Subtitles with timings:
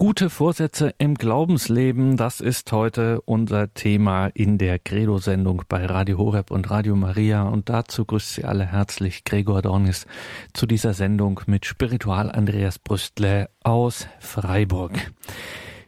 [0.00, 6.52] Gute Vorsätze im Glaubensleben, das ist heute unser Thema in der Credo-Sendung bei Radio Horeb
[6.52, 7.42] und Radio Maria.
[7.42, 10.06] Und dazu grüßt Sie alle herzlich Gregor Dornis
[10.52, 14.92] zu dieser Sendung mit Spiritual Andreas Brüstle aus Freiburg.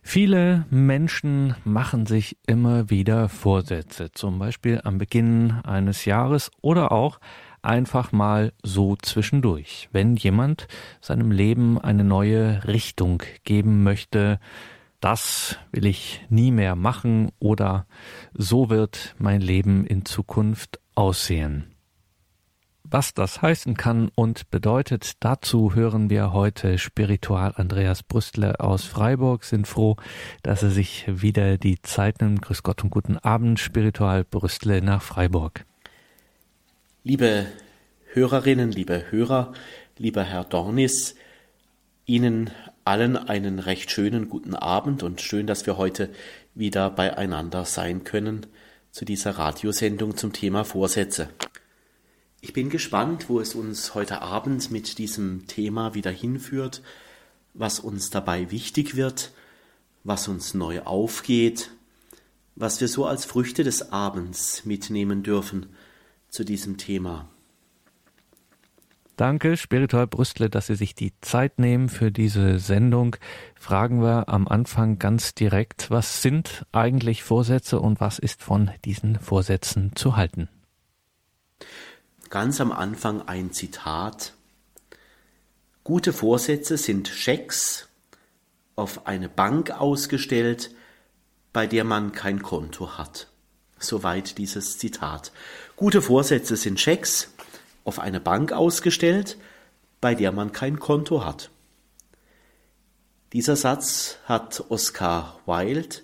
[0.03, 7.21] Viele Menschen machen sich immer wieder Vorsätze, zum Beispiel am Beginn eines Jahres oder auch
[7.63, 9.89] einfach mal so zwischendurch.
[9.93, 10.69] Wenn jemand
[11.01, 14.39] seinem Leben eine neue Richtung geben möchte,
[15.01, 17.87] das will ich nie mehr machen oder
[18.35, 21.75] so wird mein Leben in Zukunft aussehen.
[22.93, 29.45] Was das heißen kann und bedeutet, dazu hören wir heute Spiritual Andreas Brüstle aus Freiburg,
[29.45, 29.95] sind froh,
[30.43, 32.43] dass er sich wieder die Zeit nimmt.
[32.43, 35.65] Grüß Gott und guten Abend, Spiritual Brüstle nach Freiburg.
[37.03, 37.47] Liebe
[38.13, 39.55] Hörerinnen, liebe Hörer,
[39.97, 41.15] lieber Herr Dornis,
[42.05, 42.51] Ihnen
[42.85, 46.11] allen einen recht schönen guten Abend und schön, dass wir heute
[46.55, 48.45] wieder beieinander sein können
[48.91, 51.31] zu dieser Radiosendung zum Thema Vorsätze.
[52.43, 56.83] Ich bin gespannt, wo es uns heute Abend mit diesem Thema wieder hinführt,
[57.55, 59.33] was uns dabei wichtig wird,
[60.05, 61.71] was uns neu aufgeht,
[62.57, 65.71] was wir so als Früchte des Abends mitnehmen dürfen
[66.31, 67.29] zu diesem Thema.
[69.21, 73.17] Danke, Spiritual Brüstle, dass Sie sich die Zeit nehmen für diese Sendung.
[73.55, 79.19] Fragen wir am Anfang ganz direkt, was sind eigentlich Vorsätze und was ist von diesen
[79.19, 80.49] Vorsätzen zu halten?
[82.31, 84.33] Ganz am Anfang ein Zitat.
[85.85, 87.89] Gute Vorsätze sind Schecks
[88.75, 90.75] auf eine Bank ausgestellt,
[91.53, 93.27] bei der man kein Konto hat.
[93.79, 95.33] Soweit dieses Zitat.
[95.81, 97.33] Gute Vorsätze sind Schecks
[97.85, 99.39] auf eine Bank ausgestellt,
[100.03, 101.51] bei der man kein Konto hat.
[103.33, 105.97] Dieser Satz hat Oscar Wilde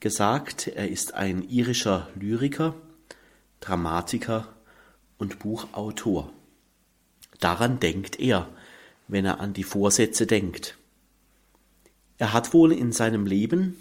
[0.00, 0.66] gesagt.
[0.66, 2.74] Er ist ein irischer Lyriker,
[3.60, 4.48] Dramatiker
[5.18, 6.32] und Buchautor.
[7.38, 8.48] Daran denkt er,
[9.06, 10.76] wenn er an die Vorsätze denkt.
[12.18, 13.76] Er hat wohl in seinem Leben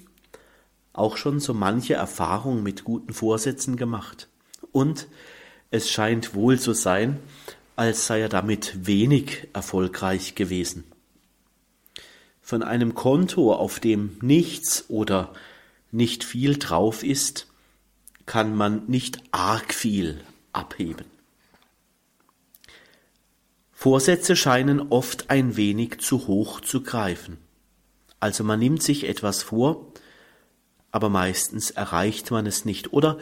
[0.93, 4.29] auch schon so manche Erfahrung mit guten Vorsätzen gemacht.
[4.75, 5.07] Und
[5.71, 7.21] es scheint wohl zu sein,
[7.77, 10.83] als sei er damit wenig erfolgreich gewesen.
[12.41, 15.33] Von einem Konto, auf dem nichts oder
[15.91, 17.47] nicht viel drauf ist,
[18.25, 20.19] kann man nicht arg viel
[20.51, 21.05] abheben.
[23.71, 27.37] Vorsätze scheinen oft ein wenig zu hoch zu greifen.
[28.19, 29.93] Also man nimmt sich etwas vor,
[30.91, 33.19] aber meistens erreicht man es nicht oder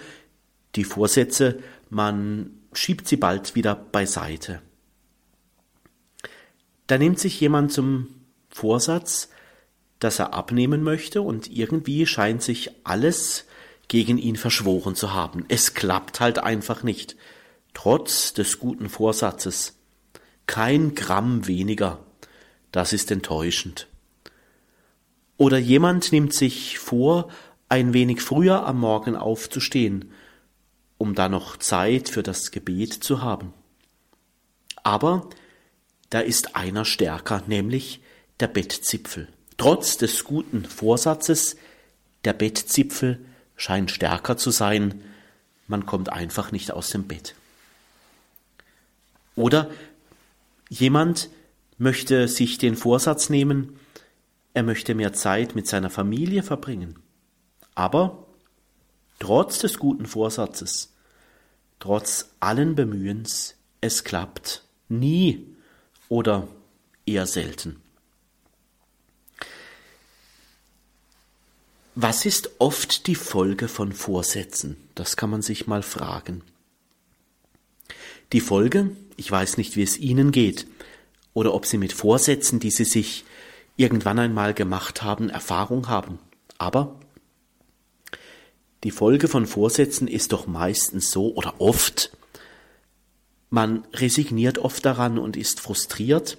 [0.75, 4.61] die Vorsätze, man schiebt sie bald wieder beiseite.
[6.87, 8.07] Da nimmt sich jemand zum
[8.49, 9.29] Vorsatz,
[9.99, 13.45] dass er abnehmen möchte und irgendwie scheint sich alles
[13.87, 15.45] gegen ihn verschworen zu haben.
[15.47, 17.15] Es klappt halt einfach nicht,
[17.73, 19.77] trotz des guten Vorsatzes.
[20.45, 21.99] Kein Gramm weniger.
[22.71, 23.87] Das ist enttäuschend.
[25.37, 27.29] Oder jemand nimmt sich vor,
[27.69, 30.12] ein wenig früher am Morgen aufzustehen
[30.97, 33.53] um da noch Zeit für das Gebet zu haben.
[34.83, 35.29] Aber
[36.09, 38.01] da ist einer stärker, nämlich
[38.39, 39.27] der Bettzipfel.
[39.57, 41.55] Trotz des guten Vorsatzes,
[42.25, 43.23] der Bettzipfel
[43.55, 45.03] scheint stärker zu sein,
[45.67, 47.35] man kommt einfach nicht aus dem Bett.
[49.35, 49.71] Oder
[50.69, 51.29] jemand
[51.77, 53.79] möchte sich den Vorsatz nehmen,
[54.53, 56.99] er möchte mehr Zeit mit seiner Familie verbringen.
[57.75, 58.22] Aber
[59.19, 60.93] trotz des guten Vorsatzes
[61.83, 65.45] trotz allen Bemühens, es klappt nie
[66.07, 66.47] oder
[67.05, 67.81] eher selten.
[71.93, 74.77] Was ist oft die Folge von Vorsätzen?
[74.95, 76.41] Das kann man sich mal fragen.
[78.31, 80.65] Die Folge, ich weiß nicht, wie es Ihnen geht,
[81.33, 83.25] oder ob Sie mit Vorsätzen, die Sie sich
[83.75, 86.17] irgendwann einmal gemacht haben, Erfahrung haben.
[86.57, 86.97] Aber
[88.83, 92.15] die Folge von Vorsätzen ist doch meistens so oder oft,
[93.49, 96.37] man resigniert oft daran und ist frustriert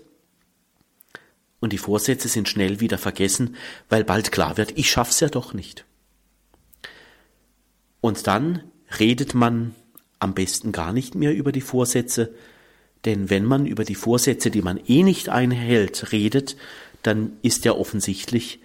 [1.60, 3.56] und die Vorsätze sind schnell wieder vergessen,
[3.88, 5.86] weil bald klar wird, ich schaff's ja doch nicht.
[8.00, 8.64] Und dann
[8.98, 9.74] redet man
[10.18, 12.34] am besten gar nicht mehr über die Vorsätze,
[13.06, 16.56] denn wenn man über die Vorsätze, die man eh nicht einhält, redet,
[17.02, 18.60] dann ist ja offensichtlich,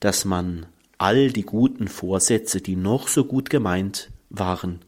[0.00, 0.66] dass man
[1.02, 4.84] all die guten Vorsätze, die noch so gut gemeint waren,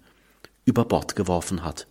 [0.65, 1.89] über Bord geworfen hat.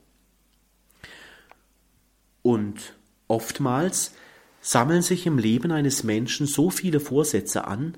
[2.42, 2.96] Und
[3.28, 4.14] oftmals
[4.62, 7.98] sammeln sich im Leben eines Menschen so viele Vorsätze an,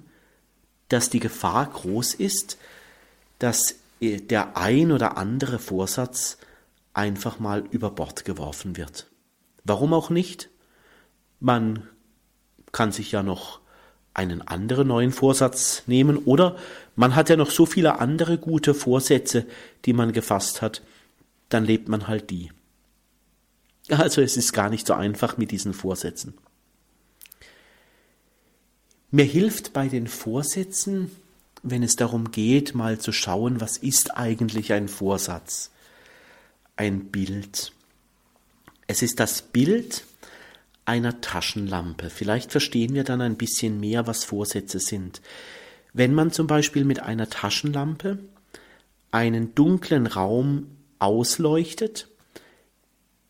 [0.89, 2.57] dass die Gefahr groß ist,
[3.37, 6.39] dass der ein oder andere Vorsatz
[6.95, 9.05] einfach mal über Bord geworfen wird.
[9.63, 10.49] Warum auch nicht?
[11.39, 11.87] Man
[12.71, 13.59] kann sich ja noch
[14.15, 16.55] einen anderen neuen Vorsatz nehmen oder
[16.95, 19.45] man hat ja noch so viele andere gute Vorsätze,
[19.83, 20.81] die man gefasst hat,
[21.49, 22.51] dann lebt man halt die.
[23.89, 26.33] Also es ist gar nicht so einfach mit diesen Vorsätzen.
[29.11, 31.11] Mir hilft bei den Vorsätzen,
[31.61, 35.71] wenn es darum geht, mal zu schauen, was ist eigentlich ein Vorsatz?
[36.75, 37.73] Ein Bild.
[38.87, 40.05] Es ist das Bild
[40.85, 42.09] einer Taschenlampe.
[42.09, 45.21] Vielleicht verstehen wir dann ein bisschen mehr, was Vorsätze sind.
[45.93, 48.19] Wenn man zum Beispiel mit einer Taschenlampe
[49.11, 50.67] einen dunklen Raum
[50.99, 52.07] ausleuchtet,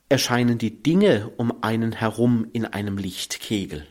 [0.09, 3.85] erscheinen die Dinge um einen herum in einem Lichtkegel.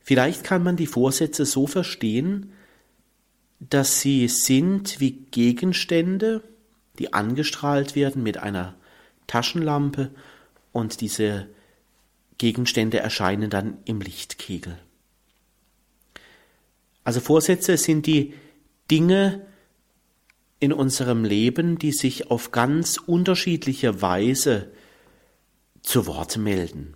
[0.00, 2.52] Vielleicht kann man die Vorsätze so verstehen,
[3.58, 6.42] dass sie sind wie Gegenstände,
[6.98, 8.74] die angestrahlt werden mit einer
[9.26, 10.12] Taschenlampe
[10.76, 11.48] und diese
[12.36, 14.78] Gegenstände erscheinen dann im Lichtkegel.
[17.02, 18.34] Also Vorsätze sind die
[18.90, 19.46] Dinge
[20.60, 24.70] in unserem Leben, die sich auf ganz unterschiedliche Weise
[25.82, 26.94] zu Wort melden.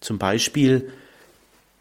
[0.00, 0.92] Zum Beispiel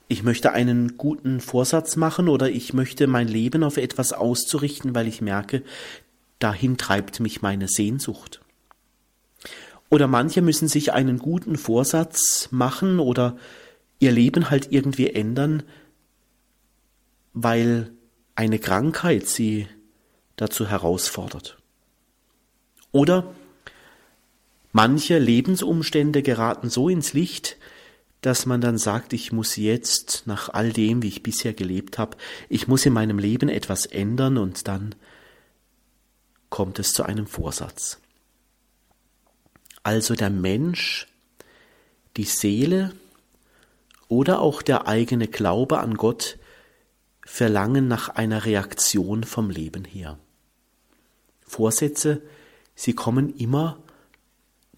[0.08, 5.08] ich möchte einen guten Vorsatz machen oder ich möchte mein Leben auf etwas auszurichten, weil
[5.08, 5.64] ich merke,
[6.38, 8.45] dahin treibt mich meine Sehnsucht.
[9.90, 13.38] Oder manche müssen sich einen guten Vorsatz machen oder
[14.00, 15.64] ihr Leben halt irgendwie ändern,
[17.34, 17.92] weil
[18.36, 19.68] eine Krankheit sie
[20.36, 21.58] dazu herausfordert.
[22.92, 23.34] Oder
[24.72, 27.58] manche Lebensumstände geraten so ins Licht,
[28.22, 32.18] dass man dann sagt, ich muss jetzt nach all dem, wie ich bisher gelebt habe,
[32.50, 34.96] ich muss in meinem Leben etwas ändern und dann
[36.50, 38.00] kommt es zu einem Vorsatz.
[39.86, 41.06] Also der Mensch,
[42.18, 42.96] die Seele
[44.08, 46.40] oder auch der eigene Glaube an Gott
[47.24, 50.18] verlangen nach einer Reaktion vom Leben her.
[51.46, 52.24] Vorsätze,
[52.74, 53.78] sie kommen immer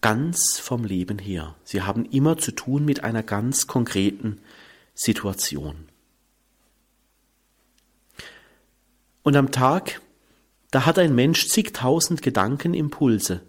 [0.02, 1.54] ganz vom Leben her.
[1.64, 4.42] Sie haben immer zu tun mit einer ganz konkreten
[4.94, 5.88] Situation.
[9.22, 10.02] Und am Tag,
[10.70, 13.40] da hat ein Mensch zigtausend Gedankenimpulse,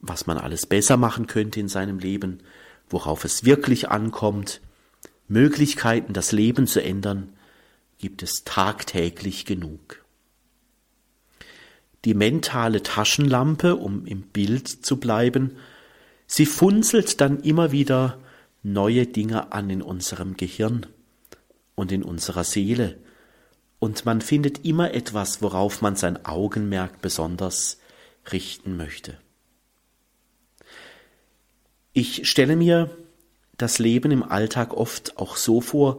[0.00, 2.40] was man alles besser machen könnte in seinem Leben,
[2.88, 4.60] worauf es wirklich ankommt,
[5.28, 7.32] Möglichkeiten, das Leben zu ändern,
[7.98, 10.04] gibt es tagtäglich genug.
[12.04, 15.56] Die mentale Taschenlampe, um im Bild zu bleiben,
[16.26, 18.18] sie funzelt dann immer wieder
[18.62, 20.86] neue Dinge an in unserem Gehirn
[21.74, 22.98] und in unserer Seele,
[23.80, 27.78] und man findet immer etwas, worauf man sein Augenmerk besonders
[28.32, 29.18] richten möchte.
[32.00, 32.90] Ich stelle mir
[33.56, 35.98] das Leben im Alltag oft auch so vor,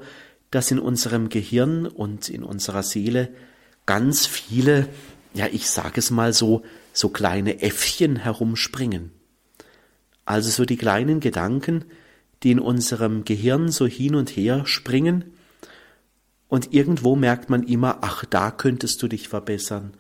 [0.50, 3.28] dass in unserem Gehirn und in unserer Seele
[3.86, 4.88] ganz viele
[5.34, 6.63] ja, ich sage es mal so,
[6.94, 9.12] so kleine Äffchen herumspringen.
[10.24, 11.84] Also so die kleinen Gedanken,
[12.44, 15.34] die in unserem Gehirn so hin und her springen,
[16.48, 19.92] und irgendwo merkt man immer, ach, da könntest du dich verbessern.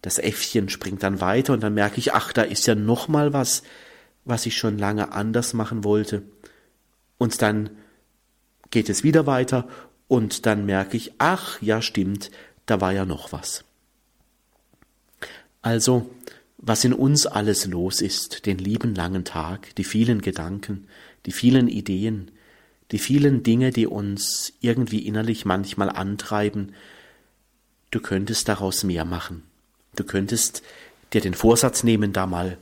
[0.00, 3.32] Das Äffchen springt dann weiter und dann merke ich, ach, da ist ja noch mal
[3.32, 3.64] was,
[4.24, 6.22] was ich schon lange anders machen wollte.
[7.18, 7.70] Und dann
[8.70, 9.68] geht es wieder weiter
[10.08, 12.30] und dann merke ich, ach, ja, stimmt,
[12.66, 13.64] da war ja noch was.
[15.60, 16.10] Also,
[16.58, 20.86] was in uns alles los ist, den lieben langen Tag, die vielen Gedanken,
[21.26, 22.30] die vielen Ideen,
[22.90, 26.74] die vielen Dinge, die uns irgendwie innerlich manchmal antreiben,
[27.90, 29.44] du könntest daraus mehr machen.
[29.96, 30.62] Du könntest
[31.12, 32.58] dir den Vorsatz nehmen, da mal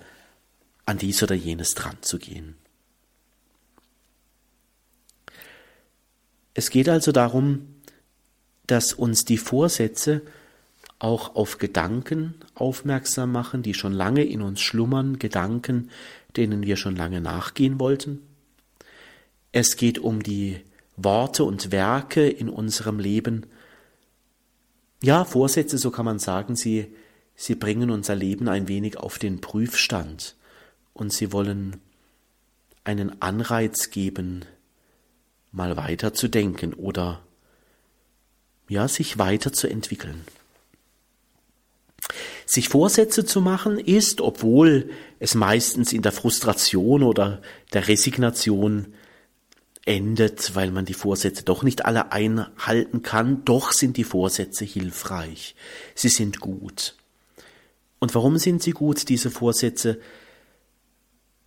[0.87, 2.57] an dies oder jenes dran zu gehen.
[6.55, 7.75] Es geht also darum,
[8.67, 10.23] dass uns die Vorsätze
[10.99, 15.91] auch auf Gedanken aufmerksam machen, die schon lange in uns schlummern, Gedanken,
[16.37, 18.21] denen wir schon lange nachgehen wollten.
[19.53, 20.61] Es geht um die
[20.97, 23.47] Worte und Werke in unserem Leben.
[25.03, 26.95] Ja, Vorsätze, so kann man sagen, sie,
[27.35, 30.37] sie bringen unser Leben ein wenig auf den Prüfstand
[31.01, 31.81] und sie wollen
[32.85, 34.45] einen Anreiz geben,
[35.51, 37.23] mal weiter zu denken oder
[38.69, 40.25] ja, sich weiterzuentwickeln.
[42.45, 47.41] Sich Vorsätze zu machen ist, obwohl es meistens in der Frustration oder
[47.73, 48.93] der Resignation
[49.87, 55.55] endet, weil man die Vorsätze doch nicht alle einhalten kann, doch sind die Vorsätze hilfreich.
[55.95, 56.95] Sie sind gut.
[57.99, 59.99] Und warum sind sie gut, diese Vorsätze?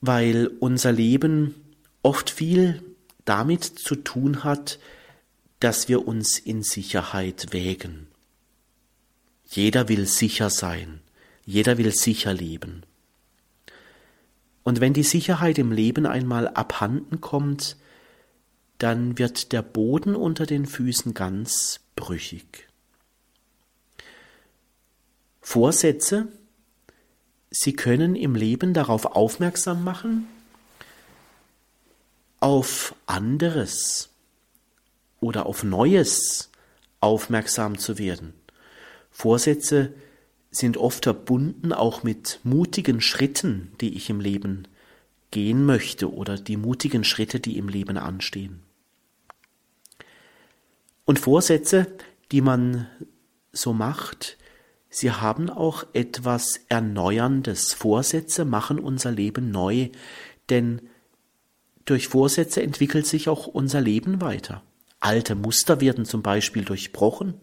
[0.05, 1.55] Weil unser Leben
[2.01, 2.83] oft viel
[3.23, 4.77] damit zu tun hat,
[5.61, 8.07] dass wir uns in Sicherheit wägen.
[9.45, 10.99] Jeder will sicher sein,
[11.45, 12.83] jeder will sicher leben.
[14.63, 17.77] Und wenn die Sicherheit im Leben einmal abhanden kommt,
[18.79, 22.67] dann wird der Boden unter den Füßen ganz brüchig.
[25.39, 26.27] Vorsätze,
[27.53, 30.27] sie können im Leben darauf aufmerksam machen,
[32.39, 34.09] auf anderes
[35.21, 36.49] oder auf Neues
[36.99, 38.33] aufmerksam zu werden.
[39.11, 39.93] Vorsätze
[40.51, 44.67] sind oft verbunden auch mit mutigen Schritten, die ich im Leben
[45.31, 48.61] gehen möchte oder die mutigen Schritte, die im Leben anstehen.
[51.05, 51.87] Und Vorsätze,
[52.31, 52.87] die man
[53.51, 54.37] so macht,
[54.93, 57.73] sie haben auch etwas Erneuerndes.
[57.73, 59.89] Vorsätze machen unser Leben neu,
[60.49, 60.81] denn
[61.85, 64.63] durch Vorsätze entwickelt sich auch unser Leben weiter.
[64.99, 67.33] Alte Muster werden zum Beispiel durchbrochen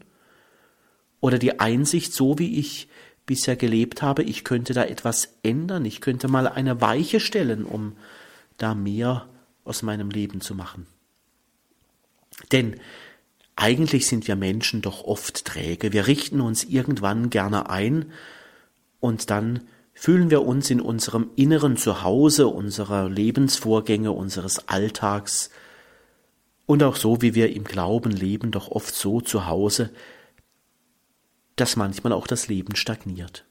[1.19, 2.87] oder die Einsicht, so wie ich
[3.25, 7.95] bisher gelebt habe, ich könnte da etwas ändern, ich könnte mal eine Weiche stellen, um
[8.57, 9.29] da mehr
[9.63, 10.87] aus meinem Leben zu machen.
[12.51, 12.79] Denn
[13.61, 15.93] eigentlich sind wir Menschen doch oft träge.
[15.93, 18.11] Wir richten uns irgendwann gerne ein
[18.99, 25.51] und dann fühlen wir uns in unserem inneren Zuhause, unserer Lebensvorgänge, unseres Alltags
[26.65, 29.91] und auch so, wie wir im Glauben leben, doch oft so zu Hause,
[31.55, 33.45] dass manchmal auch das Leben stagniert.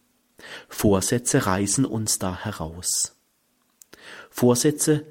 [0.68, 3.14] Vorsätze reißen uns da heraus.
[4.28, 5.06] Vorsätze,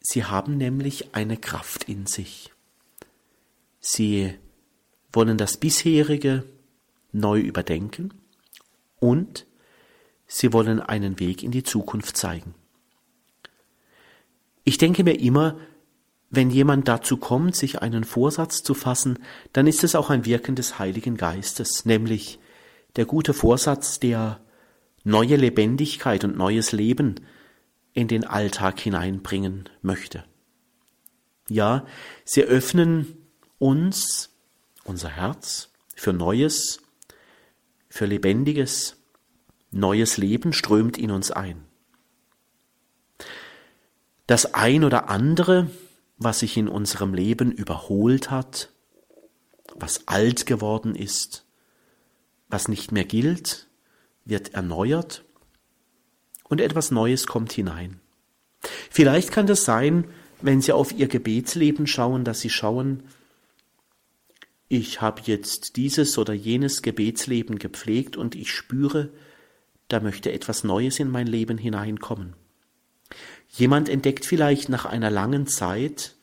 [0.00, 2.52] sie haben nämlich eine Kraft in sich.
[3.88, 4.34] Sie
[5.12, 6.44] wollen das bisherige
[7.12, 8.12] neu überdenken
[8.98, 9.46] und
[10.26, 12.56] sie wollen einen Weg in die Zukunft zeigen.
[14.64, 15.56] Ich denke mir immer,
[16.30, 19.20] wenn jemand dazu kommt, sich einen Vorsatz zu fassen,
[19.52, 22.40] dann ist es auch ein Wirken des Heiligen Geistes, nämlich
[22.96, 24.40] der gute Vorsatz, der
[25.04, 27.20] neue Lebendigkeit und neues Leben
[27.92, 30.24] in den Alltag hineinbringen möchte.
[31.48, 31.86] Ja,
[32.24, 33.25] sie öffnen
[33.58, 34.30] uns,
[34.84, 36.80] unser Herz, für Neues,
[37.88, 38.96] für Lebendiges,
[39.70, 41.64] neues Leben strömt in uns ein.
[44.26, 45.70] Das ein oder andere,
[46.18, 48.70] was sich in unserem Leben überholt hat,
[49.74, 51.44] was alt geworden ist,
[52.48, 53.68] was nicht mehr gilt,
[54.24, 55.24] wird erneuert
[56.44, 58.00] und etwas Neues kommt hinein.
[58.90, 60.08] Vielleicht kann das sein,
[60.40, 63.04] wenn Sie auf Ihr Gebetsleben schauen, dass Sie schauen,
[64.68, 69.10] ich habe jetzt dieses oder jenes Gebetsleben gepflegt und ich spüre,
[69.88, 72.34] da möchte etwas Neues in mein Leben hineinkommen.
[73.48, 76.16] Jemand entdeckt vielleicht nach einer langen Zeit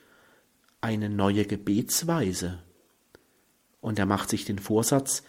[0.81, 2.59] eine neue Gebetsweise
[3.79, 5.23] und er macht sich den Vorsatz,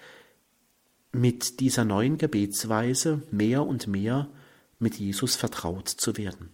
[1.12, 4.28] mit dieser neuen Gebetsweise mehr und mehr
[4.80, 6.50] mit Jesus vertraut zu werden.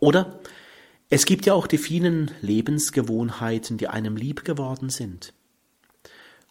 [0.00, 0.40] Oder
[1.14, 5.32] es gibt ja auch die vielen Lebensgewohnheiten, die einem lieb geworden sind.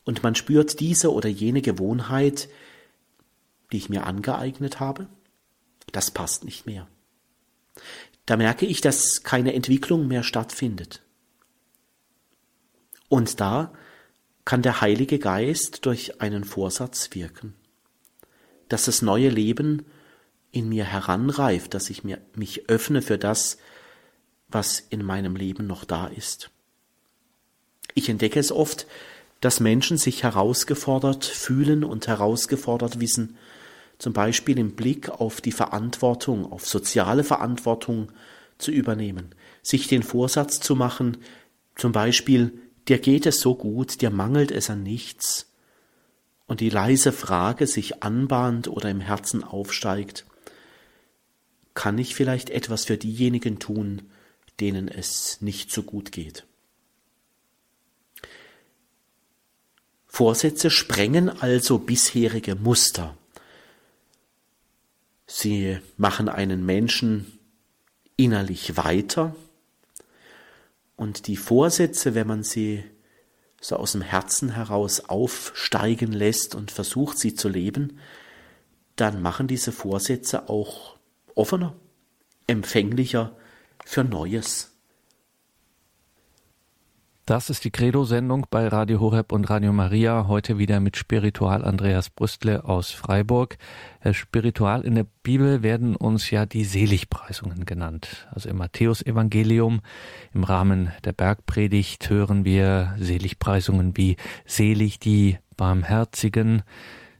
[0.05, 2.47] Und man spürt diese oder jene Gewohnheit,
[3.73, 5.09] die ich mir angeeignet habe,
[5.91, 6.87] das passt nicht mehr.
[8.25, 11.01] Da merke ich, dass keine Entwicklung mehr stattfindet.
[13.09, 13.73] Und da
[14.45, 17.53] kann der Heilige Geist durch einen Vorsatz wirken,
[18.69, 19.85] dass das neue Leben
[20.51, 23.57] in mir heranreift, dass ich mir, mich öffne für das,
[24.53, 26.49] was in meinem Leben noch da ist.
[27.93, 28.87] Ich entdecke es oft,
[29.41, 33.37] dass Menschen sich herausgefordert fühlen und herausgefordert wissen,
[33.99, 38.11] zum Beispiel im Blick auf die Verantwortung, auf soziale Verantwortung
[38.57, 41.17] zu übernehmen, sich den Vorsatz zu machen,
[41.75, 42.53] zum Beispiel,
[42.87, 45.49] dir geht es so gut, dir mangelt es an nichts,
[46.45, 50.25] und die leise Frage sich anbahnt oder im Herzen aufsteigt,
[51.73, 54.03] kann ich vielleicht etwas für diejenigen tun,
[54.59, 56.45] denen es nicht so gut geht.
[60.07, 63.17] Vorsätze sprengen also bisherige Muster.
[65.25, 67.39] Sie machen einen Menschen
[68.15, 69.35] innerlich weiter
[70.95, 72.83] und die Vorsätze, wenn man sie
[73.59, 77.99] so aus dem Herzen heraus aufsteigen lässt und versucht, sie zu leben,
[78.95, 80.97] dann machen diese Vorsätze auch
[81.33, 81.75] offener,
[82.45, 83.35] empfänglicher
[83.85, 84.73] für Neues.
[87.25, 90.27] Das ist die Credo-Sendung bei Radio Horeb und Radio Maria.
[90.27, 93.57] Heute wieder mit Spiritual Andreas Brüstle aus Freiburg.
[94.01, 98.27] Herr Spiritual, in der Bibel werden uns ja die Seligpreisungen genannt.
[98.31, 99.79] Also im Matthäusevangelium,
[100.33, 106.63] im Rahmen der Bergpredigt hören wir Seligpreisungen wie selig die Barmherzigen,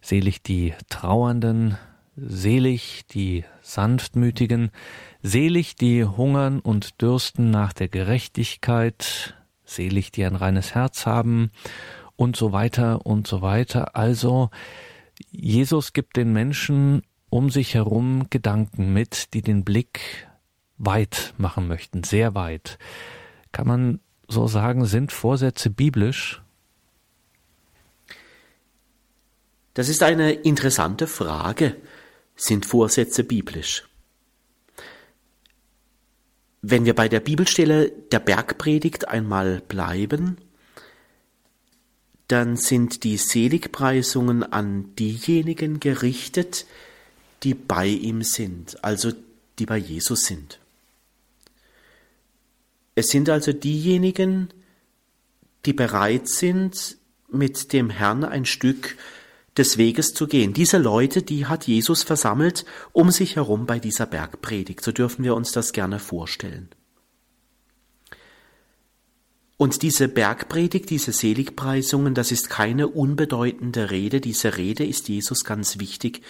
[0.01, 1.77] selig die Trauernden,
[2.17, 4.69] selig die Sanftmütigen,
[5.23, 11.49] selig die hungern und dürsten nach der Gerechtigkeit, selig die ein reines Herz haben
[12.17, 13.95] und so weiter und so weiter.
[13.95, 14.49] Also
[15.31, 20.27] Jesus gibt den Menschen um sich herum Gedanken mit, die den Blick
[20.77, 22.77] weit machen möchten, sehr weit.
[23.51, 26.41] Kann man so sagen, sind Vorsätze biblisch?
[29.73, 31.75] Das ist eine interessante Frage.
[32.35, 33.87] Sind Vorsätze biblisch?
[36.65, 40.37] Wenn wir bei der Bibelstelle der Bergpredigt einmal bleiben,
[42.29, 46.65] dann sind die Seligpreisungen an diejenigen gerichtet,
[47.43, 49.11] die bei ihm sind, also
[49.59, 50.59] die bei Jesus sind.
[52.95, 54.47] Es sind also diejenigen,
[55.65, 56.95] die bereit sind,
[57.29, 58.95] mit dem Herrn ein Stück
[59.57, 60.53] des Weges zu gehen.
[60.53, 64.83] Diese Leute, die hat Jesus versammelt um sich herum bei dieser Bergpredigt.
[64.83, 66.69] So dürfen wir uns das gerne vorstellen.
[69.57, 74.19] Und diese Bergpredigt, diese Seligpreisungen, das ist keine unbedeutende Rede.
[74.19, 76.21] Diese Rede ist Jesus ganz wichtig.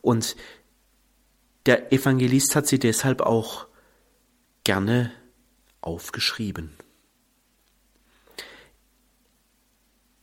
[0.00, 0.36] Und
[1.66, 3.66] der Evangelist hat sie deshalb auch
[4.64, 5.12] gerne
[5.80, 6.72] aufgeschrieben.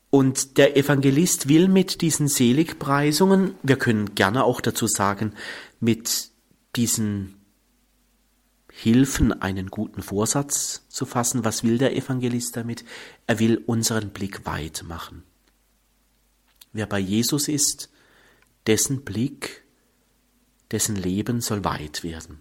[0.09, 5.33] Und der Evangelist will mit diesen Seligpreisungen, wir können gerne auch dazu sagen,
[5.79, 6.31] mit
[6.75, 7.35] diesen
[8.71, 11.43] Hilfen einen guten Vorsatz zu fassen.
[11.43, 12.85] Was will der Evangelist damit?
[13.27, 15.23] Er will unseren Blick weit machen.
[16.71, 17.89] Wer bei Jesus ist,
[18.67, 19.63] dessen Blick,
[20.71, 22.39] dessen Leben soll weit werden.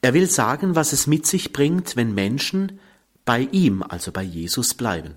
[0.00, 2.80] Er will sagen, was es mit sich bringt, wenn Menschen
[3.26, 5.14] bei ihm, also bei Jesus bleiben.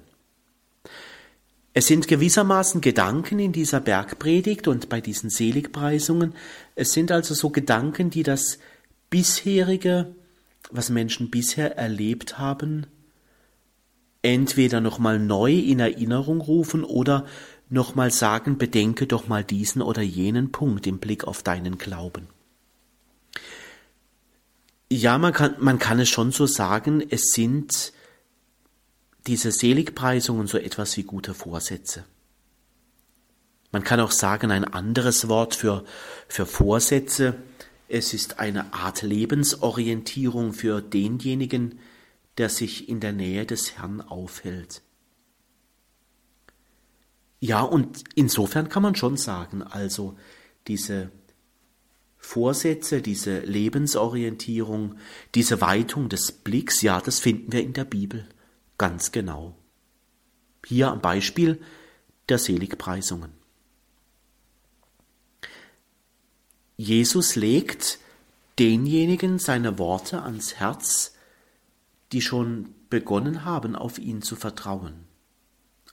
[1.73, 6.33] Es sind gewissermaßen Gedanken in dieser Bergpredigt und bei diesen Seligpreisungen.
[6.75, 8.59] Es sind also so Gedanken, die das
[9.09, 10.13] bisherige,
[10.71, 12.87] was Menschen bisher erlebt haben,
[14.23, 17.25] entweder nochmal neu in Erinnerung rufen oder
[17.69, 22.27] nochmal sagen, bedenke doch mal diesen oder jenen Punkt im Blick auf deinen Glauben.
[24.91, 27.93] Ja, man kann, man kann es schon so sagen, es sind
[29.27, 32.05] diese Seligpreisungen so etwas wie gute Vorsätze.
[33.71, 35.83] Man kann auch sagen, ein anderes Wort für,
[36.27, 37.35] für Vorsätze,
[37.87, 41.79] es ist eine Art Lebensorientierung für denjenigen,
[42.37, 44.81] der sich in der Nähe des Herrn aufhält.
[47.39, 50.17] Ja, und insofern kann man schon sagen, also
[50.67, 51.11] diese
[52.17, 54.95] Vorsätze, diese Lebensorientierung,
[55.35, 58.27] diese Weitung des Blicks, ja, das finden wir in der Bibel
[58.79, 59.55] ganz genau.
[60.65, 61.61] Hier am Beispiel
[62.29, 63.31] der Seligpreisungen.
[66.77, 67.99] Jesus legt
[68.57, 71.13] denjenigen seine Worte ans Herz,
[72.11, 75.05] die schon begonnen haben, auf ihn zu vertrauen.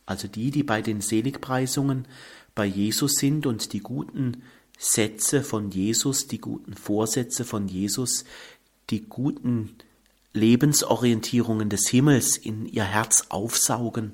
[0.06, 2.06] Also die, die bei den Seligpreisungen
[2.54, 4.42] bei Jesus sind und die guten
[4.78, 8.24] Sätze von Jesus, die guten Vorsätze von Jesus,
[8.90, 9.76] die guten
[10.36, 14.12] Lebensorientierungen des Himmels in ihr Herz aufsaugen.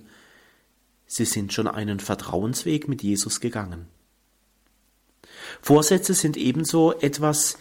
[1.06, 3.87] Sie sind schon einen Vertrauensweg mit Jesus gegangen.
[5.61, 7.58] Vorsätze sind ebenso etwas,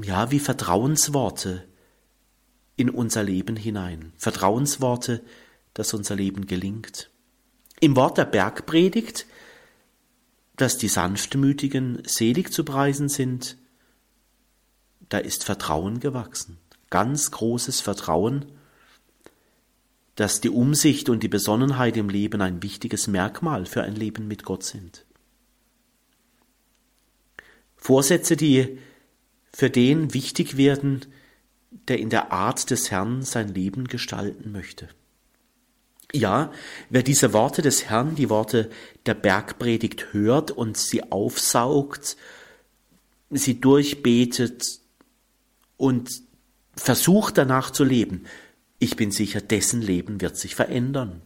[0.00, 1.64] ja, wie Vertrauensworte
[2.76, 4.12] in unser Leben hinein.
[4.16, 5.22] Vertrauensworte,
[5.74, 7.10] dass unser Leben gelingt.
[7.80, 9.26] Im Wort der Bergpredigt,
[10.56, 13.56] dass die Sanftmütigen selig zu preisen sind,
[15.08, 16.58] da ist Vertrauen gewachsen
[16.90, 18.46] ganz großes Vertrauen,
[20.14, 24.44] dass die Umsicht und die Besonnenheit im Leben ein wichtiges Merkmal für ein Leben mit
[24.44, 25.04] Gott sind.
[27.76, 28.78] Vorsätze, die
[29.52, 31.06] für den wichtig werden,
[31.70, 34.88] der in der Art des Herrn sein Leben gestalten möchte.
[36.12, 36.52] Ja,
[36.88, 38.70] wer diese Worte des Herrn, die Worte
[39.06, 42.16] der Bergpredigt hört und sie aufsaugt,
[43.30, 44.64] sie durchbetet
[45.76, 46.27] und
[46.78, 48.24] versucht danach zu leben,
[48.78, 51.22] ich bin sicher, dessen Leben wird sich verändern.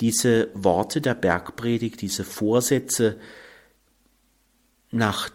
[0.00, 3.18] Diese Worte der Bergpredigt, diese Vorsätze,
[4.90, 5.30] nach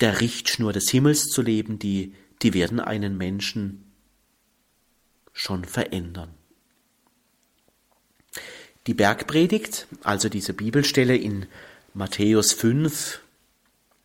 [0.00, 3.92] der Richtschnur des Himmels zu leben, die, die werden einen Menschen
[5.32, 6.34] schon verändern.
[8.86, 11.46] Die Bergpredigt, also diese Bibelstelle in
[11.92, 13.20] Matthäus 5,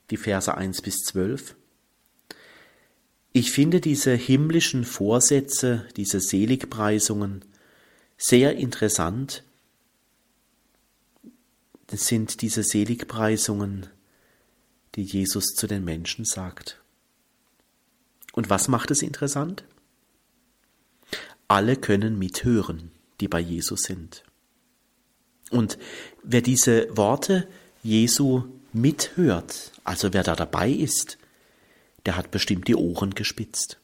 [0.10, 1.56] die Verse 1 bis 12.
[3.38, 7.44] Ich finde diese himmlischen Vorsätze, diese Seligpreisungen
[8.18, 9.44] sehr interessant.
[11.88, 13.88] Das sind diese Seligpreisungen,
[14.96, 16.80] die Jesus zu den Menschen sagt.
[18.32, 19.66] Und was macht es interessant?
[21.50, 24.24] Alle können mithören, die bei Jesus sind.
[25.50, 25.78] Und
[26.24, 27.50] wer diese Worte
[27.84, 31.18] Jesu mithört, also wer da dabei ist,
[32.06, 33.80] der hat bestimmt die Ohren gespitzt.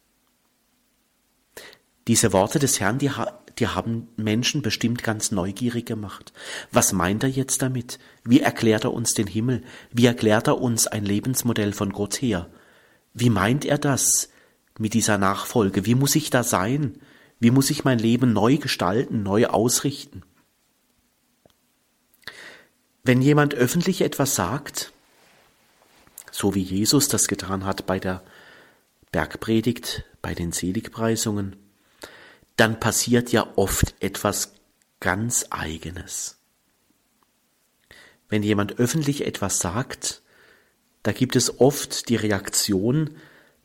[2.07, 3.12] Diese Worte des Herrn, die,
[3.60, 6.34] die haben Menschen bestimmt ganz neugierig gemacht.
[6.71, 7.99] Was meint er jetzt damit?
[8.23, 9.63] Wie erklärt er uns den Himmel?
[9.91, 12.49] Wie erklärt er uns ein Lebensmodell von Gott her?
[13.13, 14.29] Wie meint er das
[14.79, 15.86] mit dieser Nachfolge?
[15.86, 16.99] Wie muss ich da sein?
[17.39, 20.23] Wie muss ich mein Leben neu gestalten, neu ausrichten?
[23.03, 24.90] Wenn jemand öffentlich etwas sagt,
[26.41, 28.23] so wie Jesus das getan hat bei der
[29.12, 31.56] Bergpredigt, bei den Seligpreisungen,
[32.58, 34.54] dann passiert ja oft etwas
[34.99, 36.38] ganz eigenes.
[38.27, 40.23] Wenn jemand öffentlich etwas sagt,
[41.04, 43.12] da gibt es oft die Reaktion,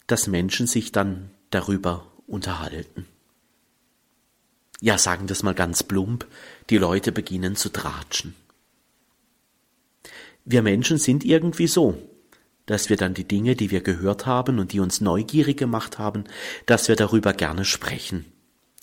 [0.06, 3.06] dass Menschen sich dann darüber unterhalten.
[4.82, 6.26] Ja, sagen das mal ganz plump,
[6.68, 8.34] die Leute beginnen zu tratschen.
[10.44, 11.96] Wir Menschen sind irgendwie so,
[12.66, 16.24] dass wir dann die Dinge, die wir gehört haben und die uns neugierig gemacht haben,
[16.66, 18.26] dass wir darüber gerne sprechen.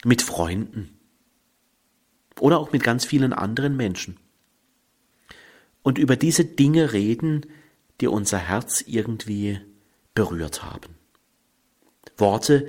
[0.06, 0.98] Mit Freunden.
[2.40, 4.18] Oder auch mit ganz vielen anderen Menschen.
[5.82, 7.46] Und über diese Dinge reden,
[8.02, 9.60] die unser Herz irgendwie
[10.16, 10.96] berührt haben.
[12.18, 12.68] Worte,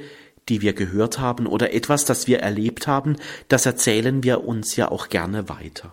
[0.48, 3.16] die wir gehört haben oder etwas, das wir erlebt haben,
[3.48, 5.92] das erzählen wir uns ja auch gerne weiter.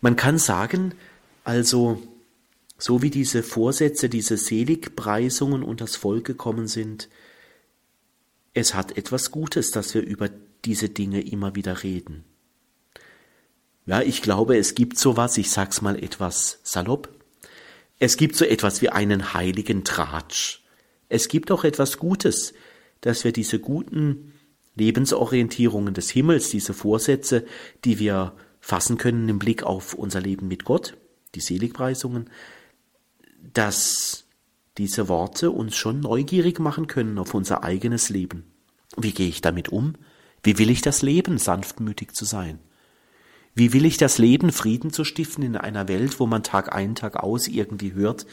[0.00, 0.94] Man kann sagen,
[1.44, 2.00] also,
[2.78, 7.08] so wie diese Vorsätze, diese Seligpreisungen unters Volk gekommen sind,
[8.54, 10.30] es hat etwas Gutes, dass wir über
[10.64, 12.24] diese Dinge immer wieder reden.
[13.86, 17.08] Ja, ich glaube, es gibt sowas, ich sag's mal etwas salopp.
[17.98, 20.62] Es gibt so etwas wie einen heiligen Tratsch.
[21.08, 22.52] Es gibt auch etwas Gutes,
[23.00, 24.34] dass wir diese guten
[24.76, 27.44] Lebensorientierungen des Himmels, diese Vorsätze,
[27.84, 30.96] die wir fassen können im Blick auf unser Leben mit Gott,
[31.34, 32.30] die Seligpreisungen,
[33.42, 34.26] dass
[34.78, 38.44] diese Worte uns schon neugierig machen können auf unser eigenes Leben.
[38.96, 39.94] Wie gehe ich damit um?
[40.42, 42.60] Wie will ich das Leben, sanftmütig zu sein?
[43.54, 46.94] Wie will ich das Leben, Frieden zu stiften in einer Welt, wo man Tag ein,
[46.94, 48.26] Tag aus irgendwie hört,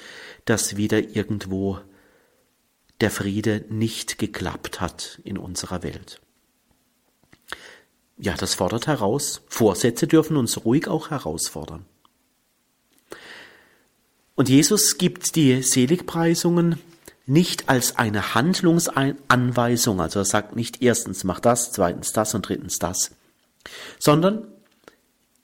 [0.45, 1.79] dass wieder irgendwo
[3.01, 6.21] der Friede nicht geklappt hat in unserer Welt?
[8.17, 9.41] Ja, das fordert heraus.
[9.47, 11.85] Vorsätze dürfen uns ruhig auch herausfordern.
[14.35, 16.79] Und Jesus gibt die Seligpreisungen
[17.25, 22.77] nicht als eine Handlungsanweisung, also er sagt nicht erstens mach das, zweitens das und drittens
[22.77, 23.11] das,
[23.97, 24.47] sondern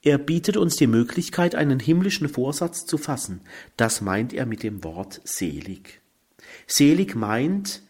[0.02, 3.40] er bietet uns die Möglichkeit, einen himmlischen Vorsatz zu fassen.
[3.76, 6.00] Das meint er mit dem Wort selig.
[6.66, 7.82] Selig meint,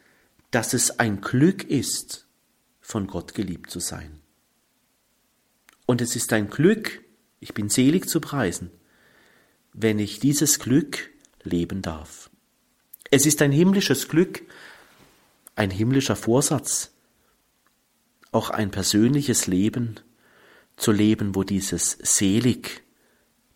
[0.50, 2.26] dass es ein Glück ist,
[2.80, 4.20] von Gott geliebt zu sein.
[5.86, 7.02] Und es ist ein Glück,
[7.40, 8.70] ich bin selig zu preisen,
[9.72, 11.11] wenn ich dieses Glück
[11.42, 12.30] leben darf.
[13.11, 14.42] Es ist ein himmlisches Glück,
[15.54, 16.92] ein himmlischer Vorsatz,
[18.30, 20.00] auch ein persönliches Leben
[20.76, 22.82] zu leben, wo dieses selig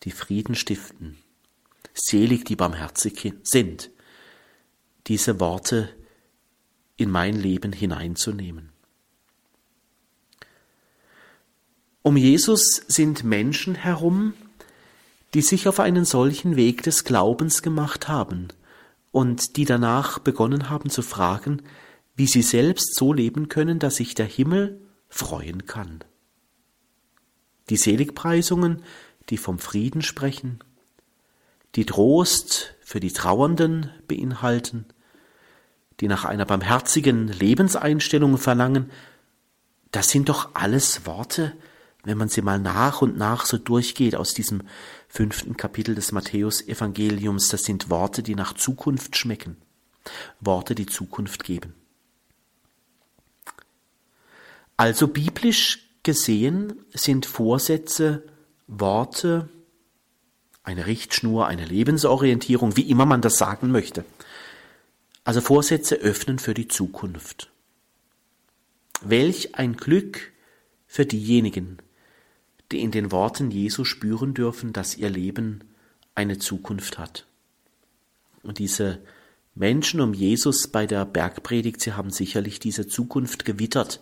[0.02, 1.16] die Frieden stiften,
[1.94, 3.90] selig die barmherzig sind,
[5.07, 5.88] diese Worte
[6.96, 8.70] in mein Leben hineinzunehmen.
[12.02, 14.35] Um Jesus sind Menschen herum,
[15.37, 18.49] die sich auf einen solchen Weg des Glaubens gemacht haben
[19.12, 21.61] und die danach begonnen haben zu fragen,
[22.14, 26.03] wie sie selbst so leben können, dass sich der Himmel freuen kann.
[27.68, 28.83] Die Seligpreisungen,
[29.29, 30.61] die vom Frieden sprechen,
[31.75, 34.87] die Trost für die Trauernden beinhalten,
[36.01, 38.90] die nach einer barmherzigen Lebenseinstellung verlangen,
[39.92, 41.53] das sind doch alles Worte,
[42.07, 44.62] wenn man sie mal nach und nach so durchgeht aus diesem
[45.09, 49.57] fünften Kapitel des Matthäus-Evangeliums, das sind Worte, die nach Zukunft schmecken,
[50.40, 51.75] Worte, die Zukunft geben.
[54.77, 58.23] Also biblisch gesehen sind Vorsätze
[58.66, 59.49] Worte,
[60.62, 64.05] eine Richtschnur, eine Lebensorientierung, wie immer man das sagen möchte.
[65.25, 67.51] Also Vorsätze öffnen für die Zukunft.
[69.01, 70.33] Welch ein Glück
[70.87, 71.79] für diejenigen,
[72.72, 75.64] die in den Worten Jesu spüren dürfen, dass ihr Leben
[76.14, 77.26] eine Zukunft hat.
[78.42, 79.00] Und diese
[79.55, 84.00] Menschen um Jesus bei der Bergpredigt, sie haben sicherlich diese Zukunft gewittert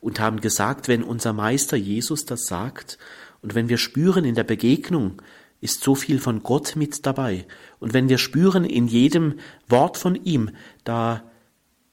[0.00, 2.98] und haben gesagt, wenn unser Meister Jesus das sagt
[3.42, 5.20] und wenn wir spüren in der Begegnung,
[5.60, 7.46] ist so viel von Gott mit dabei.
[7.78, 10.50] Und wenn wir spüren in jedem Wort von ihm,
[10.84, 11.22] da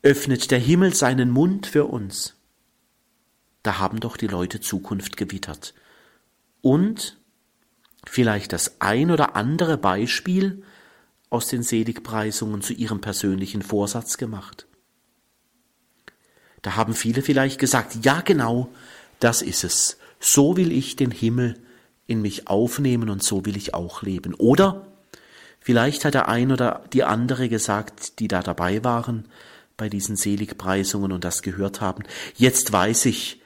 [0.02, 2.36] öffnet der Himmel seinen Mund für uns.
[3.64, 5.74] Da haben doch die Leute Zukunft gewittert.
[6.62, 7.18] Und
[8.06, 10.64] vielleicht das ein oder andere Beispiel
[11.30, 14.68] aus den Seligpreisungen zu ihrem persönlichen Vorsatz gemacht.
[16.62, 18.70] Da haben viele vielleicht gesagt, ja genau,
[19.20, 19.98] das ist es.
[20.20, 21.60] So will ich den Himmel
[22.06, 24.34] in mich aufnehmen und so will ich auch leben.
[24.36, 24.88] Oder
[25.60, 29.28] vielleicht hat der ein oder die andere gesagt, die da dabei waren
[29.78, 32.04] bei diesen Seligpreisungen und das gehört haben,
[32.36, 33.42] jetzt weiß ich,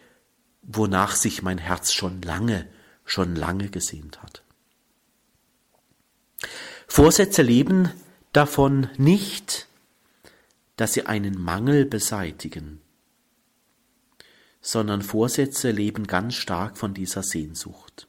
[0.63, 2.67] wonach sich mein Herz schon lange,
[3.05, 4.43] schon lange gesehnt hat.
[6.87, 7.91] Vorsätze leben
[8.33, 9.67] davon nicht,
[10.75, 12.81] dass sie einen Mangel beseitigen,
[14.61, 18.07] sondern Vorsätze leben ganz stark von dieser Sehnsucht.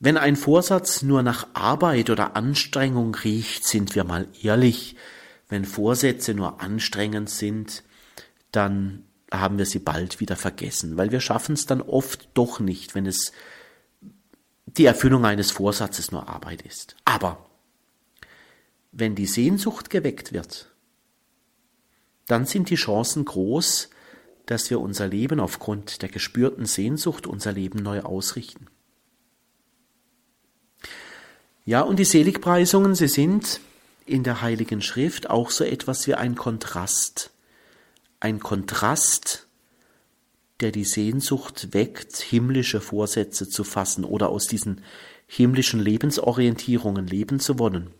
[0.00, 4.94] Wenn ein Vorsatz nur nach Arbeit oder Anstrengung riecht, sind wir mal ehrlich,
[5.48, 7.82] wenn Vorsätze nur anstrengend sind,
[8.52, 12.94] dann haben wir sie bald wieder vergessen, weil wir schaffen es dann oft doch nicht,
[12.94, 13.32] wenn es
[14.64, 16.96] die Erfüllung eines Vorsatzes nur Arbeit ist.
[17.04, 17.46] Aber
[18.92, 20.70] wenn die Sehnsucht geweckt wird,
[22.26, 23.90] dann sind die Chancen groß,
[24.46, 28.66] dass wir unser Leben aufgrund der gespürten Sehnsucht unser Leben neu ausrichten.
[31.64, 33.60] Ja, und die Seligpreisungen, sie sind
[34.06, 37.30] in der Heiligen Schrift auch so etwas wie ein Kontrast.
[38.20, 39.46] Ein Kontrast,
[40.60, 44.82] der die Sehnsucht weckt, himmlische Vorsätze zu fassen oder aus diesen
[45.26, 47.90] himmlischen Lebensorientierungen leben zu wollen.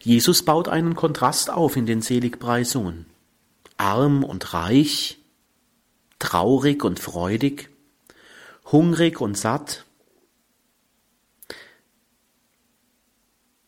[0.00, 3.06] Jesus baut einen Kontrast auf in den Seligpreisungen.
[3.76, 5.18] Arm und reich,
[6.18, 7.70] traurig und freudig,
[8.64, 9.84] hungrig und satt,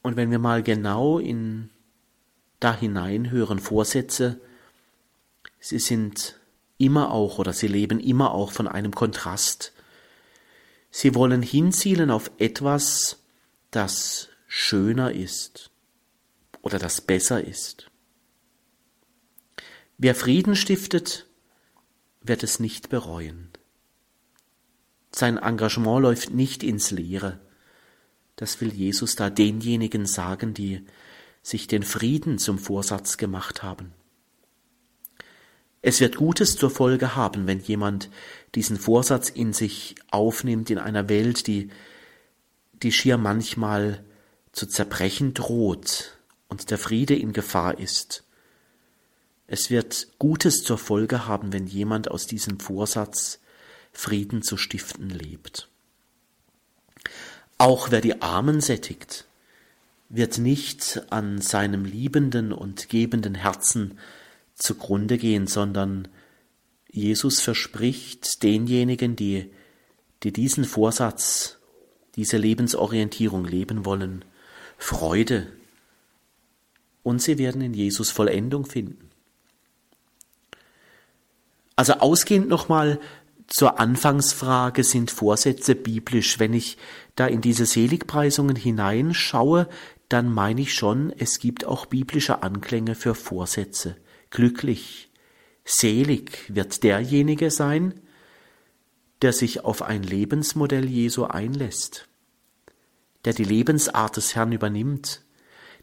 [0.03, 1.71] Und wenn wir mal genau in
[2.61, 4.41] da hineinhören, Vorsätze,
[5.63, 6.41] sie sind
[6.77, 9.73] immer auch oder sie leben immer auch von einem Kontrast.
[10.91, 13.23] Sie wollen hinzielen auf etwas,
[13.71, 15.71] das schöner ist
[16.61, 17.91] oder das besser ist.
[19.97, 21.27] Wer Frieden stiftet,
[22.21, 23.49] wird es nicht bereuen.
[25.13, 27.39] Sein Engagement läuft nicht ins Leere.
[28.35, 30.85] Das will Jesus da denjenigen sagen, die
[31.43, 33.93] sich den Frieden zum Vorsatz gemacht haben.
[35.85, 38.09] Es wird Gutes zur Folge haben, wenn jemand
[38.55, 41.71] diesen Vorsatz in sich aufnimmt in einer Welt, die,
[42.73, 44.05] die schier manchmal
[44.53, 46.17] zu zerbrechen droht
[46.49, 48.23] und der Friede in Gefahr ist.
[49.49, 53.41] Es wird Gutes zur Folge haben, wenn jemand aus diesem Vorsatz
[53.93, 55.69] Frieden zu stiften lebt.
[57.59, 59.27] Auch wer die Armen sättigt,
[60.09, 63.99] wird nicht an seinem liebenden und gebenden Herzen
[64.63, 66.09] zugrunde gehen, sondern
[66.91, 69.51] Jesus verspricht denjenigen, die,
[70.23, 71.59] die diesen Vorsatz,
[72.17, 74.25] diese Lebensorientierung leben wollen,
[74.77, 75.47] Freude.
[77.03, 79.11] Und sie werden in Jesus Vollendung finden.
[81.75, 83.01] Also ausgehend nochmal
[83.49, 86.39] zur Anfangsfrage sind Vorsätze biblisch.
[86.39, 86.79] Wenn ich
[87.17, 89.69] da in diese Seligpreisungen hineinschaue,
[90.09, 93.97] dann meine ich schon, es gibt auch biblische Anklänge für Vorsätze.
[94.33, 95.11] Glücklich,
[95.63, 98.01] selig wird derjenige sein,
[99.21, 102.09] der sich auf ein Lebensmodell Jesu einlässt,
[103.27, 105.21] der die Lebensart des Herrn übernimmt,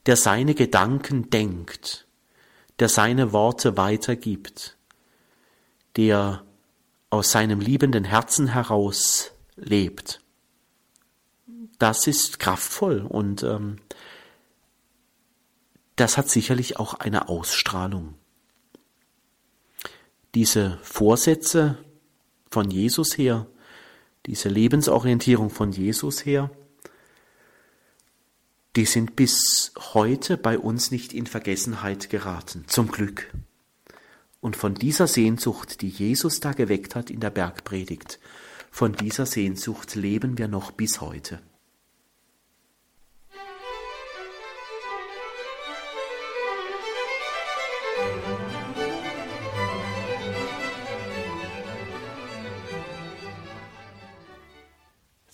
[0.07, 2.07] der seine Gedanken denkt,
[2.79, 4.77] der seine Worte weitergibt,
[5.95, 6.43] der
[7.11, 10.21] aus seinem liebenden Herzen heraus lebt.
[11.77, 13.77] Das ist kraftvoll und ähm,
[15.95, 18.18] das hat sicherlich auch eine Ausstrahlung.
[20.35, 21.77] Diese Vorsätze
[22.51, 23.47] von Jesus her,
[24.25, 26.51] diese Lebensorientierung von Jesus her,
[28.75, 33.33] die sind bis heute bei uns nicht in Vergessenheit geraten, zum Glück.
[34.41, 38.19] Und von dieser Sehnsucht, die Jesus da geweckt hat in der Bergpredigt,
[38.71, 41.41] von dieser Sehnsucht leben wir noch bis heute.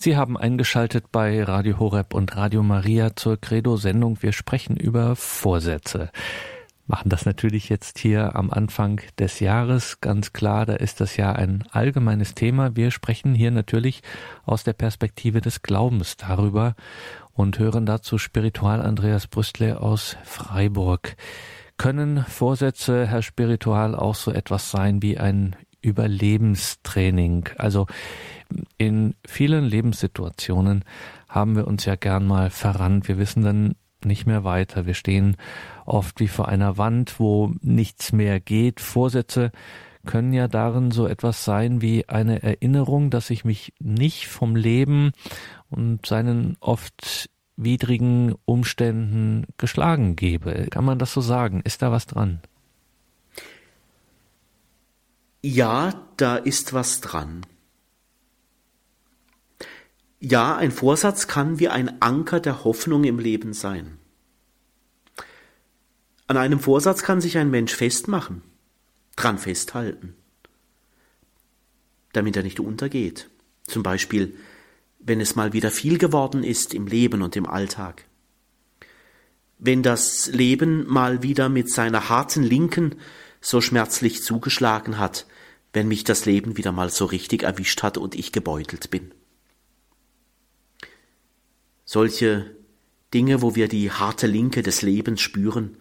[0.06, 4.22] Sie haben eingeschaltet bei Radio Horeb und Radio Maria zur Credo-Sendung.
[4.22, 6.10] Wir sprechen über Vorsätze.
[6.86, 10.00] Machen das natürlich jetzt hier am Anfang des Jahres.
[10.00, 12.76] Ganz klar, da ist das ja ein allgemeines Thema.
[12.76, 14.02] Wir sprechen hier natürlich
[14.44, 16.76] aus der Perspektive des Glaubens darüber
[17.32, 21.16] und hören dazu Spiritual Andreas Brüstle aus Freiburg.
[21.78, 27.48] Können Vorsätze, Herr Spiritual, auch so etwas sein wie ein Überlebenstraining?
[27.58, 27.88] Also
[28.78, 30.84] in vielen Lebenssituationen
[31.28, 33.08] haben wir uns ja gern mal verrannt.
[33.08, 34.86] Wir wissen dann nicht mehr weiter.
[34.86, 35.36] Wir stehen
[35.84, 38.80] oft wie vor einer Wand, wo nichts mehr geht.
[38.80, 39.50] Vorsätze
[40.04, 45.12] können ja darin so etwas sein wie eine Erinnerung, dass ich mich nicht vom Leben
[45.68, 50.68] und seinen oft widrigen Umständen geschlagen gebe.
[50.70, 51.60] Kann man das so sagen?
[51.64, 52.40] Ist da was dran?
[55.42, 57.46] Ja, da ist was dran.
[60.18, 63.98] Ja, ein Vorsatz kann wie ein Anker der Hoffnung im Leben sein.
[66.26, 68.42] An einem Vorsatz kann sich ein Mensch festmachen,
[69.14, 70.14] dran festhalten,
[72.12, 73.28] damit er nicht untergeht.
[73.64, 74.34] Zum Beispiel,
[74.98, 78.06] wenn es mal wieder viel geworden ist im Leben und im Alltag.
[79.58, 82.96] Wenn das Leben mal wieder mit seiner harten Linken
[83.40, 85.26] so schmerzlich zugeschlagen hat,
[85.74, 89.12] wenn mich das Leben wieder mal so richtig erwischt hat und ich gebeutelt bin
[91.86, 92.54] solche
[93.14, 95.78] Dinge, wo wir die harte Linke des Lebens spüren,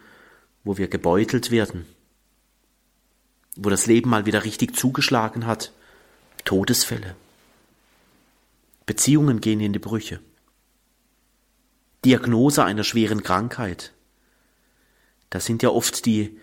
[0.64, 1.86] wo wir gebeutelt werden,
[3.58, 5.74] wo das Leben mal wieder richtig zugeschlagen hat,
[6.46, 7.16] Todesfälle.
[8.86, 10.20] Beziehungen gehen in die Brüche.
[12.06, 13.92] Diagnose einer schweren Krankheit.
[15.32, 16.40] Das sind ja oft die,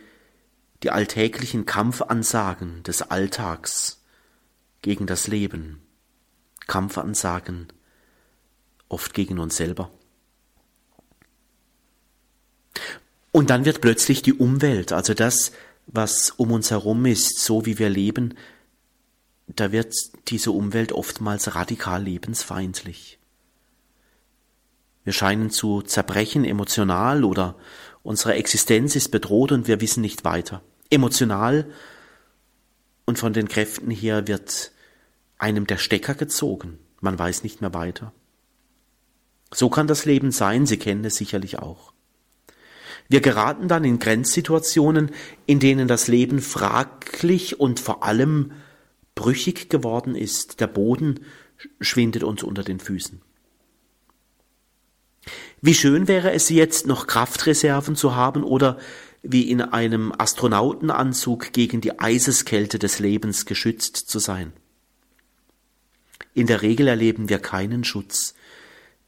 [0.83, 4.03] die alltäglichen Kampfansagen des Alltags
[4.83, 5.81] gegen das Leben.
[6.67, 7.69] Kampfansagen
[8.93, 9.91] oft gegen uns selber.
[13.33, 15.53] Und dann wird plötzlich die Umwelt, also das,
[15.87, 18.35] was um uns herum ist, so wie wir leben,
[19.47, 19.95] da wird
[20.29, 23.19] diese Umwelt oftmals radikal lebensfeindlich.
[25.05, 27.57] Wir scheinen zu zerbrechen emotional oder
[28.03, 30.63] unsere Existenz ist bedroht und wir wissen nicht weiter.
[30.91, 31.71] Emotional
[33.05, 34.71] und von den Kräften her wird
[35.39, 36.79] einem der Stecker gezogen.
[37.01, 38.13] Man weiß nicht mehr weiter.
[39.53, 41.93] So kann das Leben sein, Sie kennen es sicherlich auch.
[43.09, 45.11] Wir geraten dann in Grenzsituationen,
[45.47, 48.53] in denen das Leben fraglich und vor allem
[49.15, 50.61] brüchig geworden ist.
[50.61, 51.21] Der Boden
[51.81, 53.21] schwindet uns unter den Füßen.
[55.61, 58.79] Wie schön wäre es jetzt, noch Kraftreserven zu haben oder
[59.23, 64.53] wie in einem Astronautenanzug gegen die Eiseskälte des Lebens geschützt zu sein.
[66.35, 68.35] In der Regel erleben wir keinen Schutz,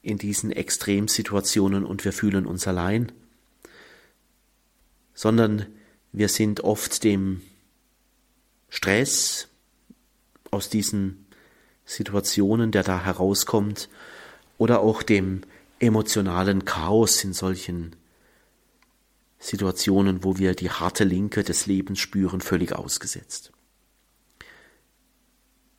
[0.05, 3.11] in diesen Extremsituationen und wir fühlen uns allein,
[5.15, 5.67] sondern
[6.13, 7.41] wir sind oft dem
[8.69, 9.49] Stress
[10.51, 11.27] aus diesen
[11.87, 13.89] Situationen, der da herauskommt,
[14.59, 15.43] oder auch dem
[15.81, 17.97] emotionalen Chaos in solchen
[19.39, 23.53] Situationen, wo wir die harte Linke des Lebens spüren, völlig ausgesetzt.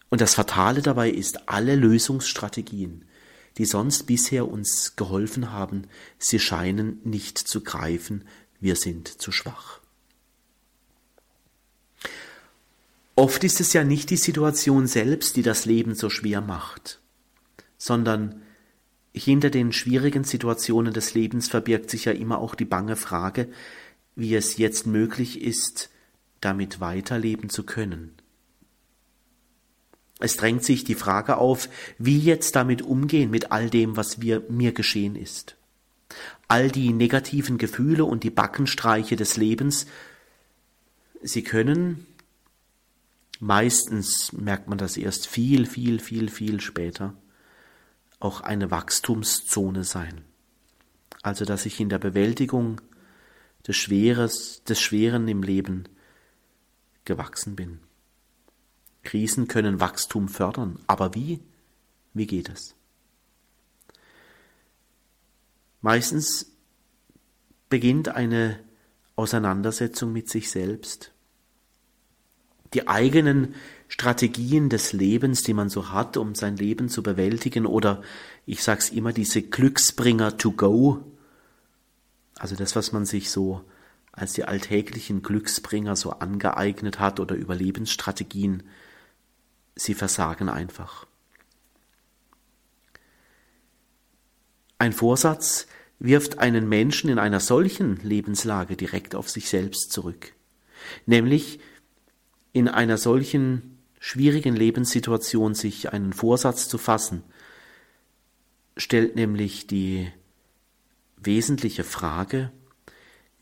[0.09, 3.05] Und das Fatale dabei ist, alle Lösungsstrategien,
[3.57, 5.87] die sonst bisher uns geholfen haben,
[6.17, 8.25] sie scheinen nicht zu greifen,
[8.59, 9.79] wir sind zu schwach.
[13.15, 16.99] Oft ist es ja nicht die Situation selbst, die das Leben so schwer macht,
[17.77, 18.41] sondern
[19.13, 23.47] hinter den schwierigen Situationen des Lebens verbirgt sich ja immer auch die bange Frage,
[24.17, 25.89] wie es jetzt möglich ist,
[26.41, 28.11] damit weiterleben zu können.
[30.19, 34.43] Es drängt sich die Frage auf, wie jetzt damit umgehen mit all dem, was wir,
[34.49, 35.57] mir geschehen ist.
[36.47, 39.87] All die negativen Gefühle und die Backenstreiche des Lebens,
[41.21, 42.05] sie können,
[43.39, 47.13] meistens merkt man das erst viel, viel, viel, viel später,
[48.19, 50.21] auch eine Wachstumszone sein.
[51.21, 52.79] Also, dass ich in der Bewältigung
[53.67, 55.85] des Schweres, des Schweren im Leben
[57.03, 57.79] gewachsen bin.
[59.05, 60.79] Krisen können Wachstum fördern.
[60.87, 61.39] Aber wie?
[62.13, 62.75] Wie geht es?
[65.81, 66.51] Meistens
[67.69, 68.59] beginnt eine
[69.15, 71.13] Auseinandersetzung mit sich selbst.
[72.75, 73.55] die eigenen
[73.87, 78.01] Strategien des Lebens, die man so hat, um sein Leben zu bewältigen, oder
[78.45, 81.03] ich sag's immer, diese Glücksbringer to go,
[82.35, 83.63] also das, was man sich so
[84.11, 88.63] als die alltäglichen Glücksbringer so angeeignet hat oder Überlebensstrategien,
[89.75, 91.05] sie versagen einfach.
[94.77, 95.67] Ein Vorsatz
[95.99, 100.33] wirft einen Menschen in einer solchen Lebenslage direkt auf sich selbst zurück,
[101.05, 101.59] nämlich
[102.51, 107.23] in einer solchen schwierigen Lebenssituation sich einen Vorsatz zu fassen,
[108.77, 110.11] stellt nämlich die
[111.17, 112.51] wesentliche Frage,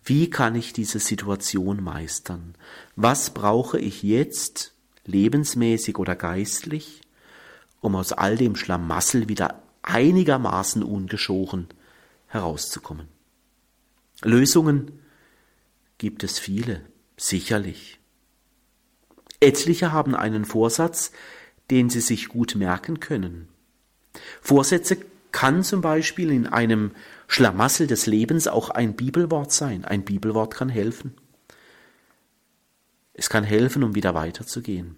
[0.05, 2.55] wie kann ich diese Situation meistern?
[2.95, 4.72] Was brauche ich jetzt,
[5.05, 7.01] lebensmäßig oder geistlich,
[7.81, 11.67] um aus all dem Schlamassel wieder einigermaßen ungeschoren
[12.27, 13.07] herauszukommen?
[14.21, 14.99] Lösungen
[15.97, 16.81] gibt es viele,
[17.17, 17.99] sicherlich.
[19.39, 21.11] Etliche haben einen Vorsatz,
[21.69, 23.49] den sie sich gut merken können.
[24.41, 24.97] Vorsätze
[25.31, 26.91] kann zum Beispiel in einem
[27.27, 29.83] Schlamassel des Lebens auch ein Bibelwort sein.
[29.83, 31.15] Ein Bibelwort kann helfen.
[33.13, 34.95] Es kann helfen, um wieder weiterzugehen.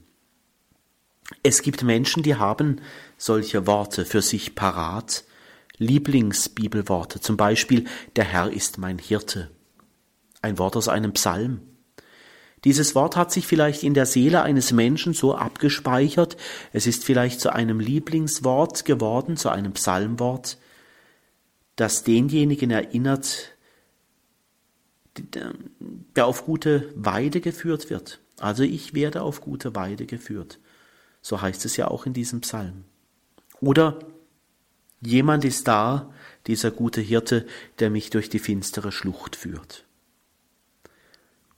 [1.44, 2.82] Es gibt Menschen, die haben
[3.18, 5.24] solche Worte für sich parat,
[5.78, 7.86] Lieblingsbibelworte, zum Beispiel
[8.16, 9.52] Der Herr ist mein Hirte,
[10.42, 11.62] ein Wort aus einem Psalm.
[12.64, 16.38] Dieses Wort hat sich vielleicht in der Seele eines Menschen so abgespeichert,
[16.72, 20.58] es ist vielleicht zu einem Lieblingswort geworden, zu einem Psalmwort,
[21.76, 23.55] das denjenigen erinnert,
[25.18, 28.20] der auf gute Weide geführt wird.
[28.40, 30.60] Also ich werde auf gute Weide geführt.
[31.22, 32.84] So heißt es ja auch in diesem Psalm.
[33.62, 34.00] Oder
[35.02, 36.14] jemand ist da,
[36.48, 37.46] dieser gute Hirte,
[37.80, 39.86] der mich durch die finstere Schlucht führt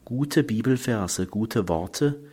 [0.07, 2.23] gute Bibelverse, gute Worte,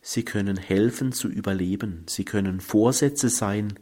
[0.00, 3.74] sie können helfen zu überleben, sie können Vorsätze sein,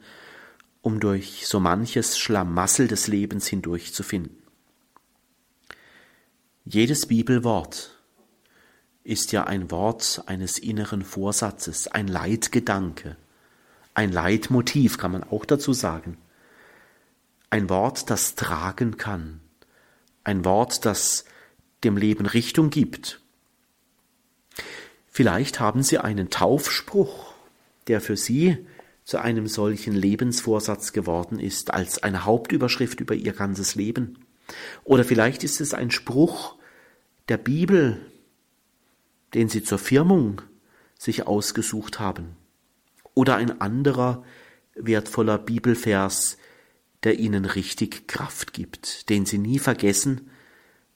[0.80, 4.38] um durch so manches Schlamassel des Lebens hindurchzufinden.
[6.68, 7.96] Jedes Bibelwort
[9.04, 13.16] ist ja ein Wort eines inneren Vorsatzes, ein Leitgedanke,
[13.94, 16.18] ein Leitmotiv kann man auch dazu sagen.
[17.50, 19.40] Ein Wort, das tragen kann,
[20.24, 21.24] ein Wort, das
[21.84, 23.20] dem Leben Richtung gibt
[25.16, 27.32] Vielleicht haben Sie einen Taufspruch,
[27.86, 28.66] der für Sie
[29.02, 34.18] zu einem solchen Lebensvorsatz geworden ist, als eine Hauptüberschrift über Ihr ganzes Leben.
[34.84, 36.55] Oder vielleicht ist es ein Spruch
[37.28, 38.00] der Bibel,
[39.34, 40.42] den Sie zur Firmung
[40.98, 42.36] sich ausgesucht haben.
[43.14, 44.24] Oder ein anderer
[44.74, 46.36] wertvoller Bibelvers,
[47.02, 50.30] der Ihnen richtig Kraft gibt, den Sie nie vergessen,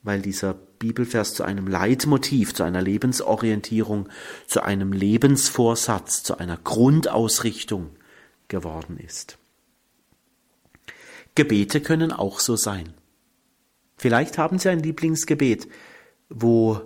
[0.03, 4.09] weil dieser Bibelvers zu einem Leitmotiv, zu einer Lebensorientierung,
[4.47, 7.91] zu einem Lebensvorsatz, zu einer Grundausrichtung
[8.49, 9.37] geworden ist.
[11.35, 12.95] Gebete können auch so sein.
[13.97, 15.69] Vielleicht haben Sie ein Lieblingsgebet,
[16.31, 16.81] wo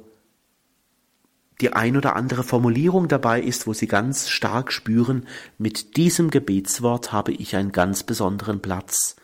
[1.60, 5.26] die ein oder andere Formulierung dabei ist, wo Sie ganz stark spüren,
[5.56, 9.14] mit diesem Gebetswort habe ich einen ganz besonderen Platz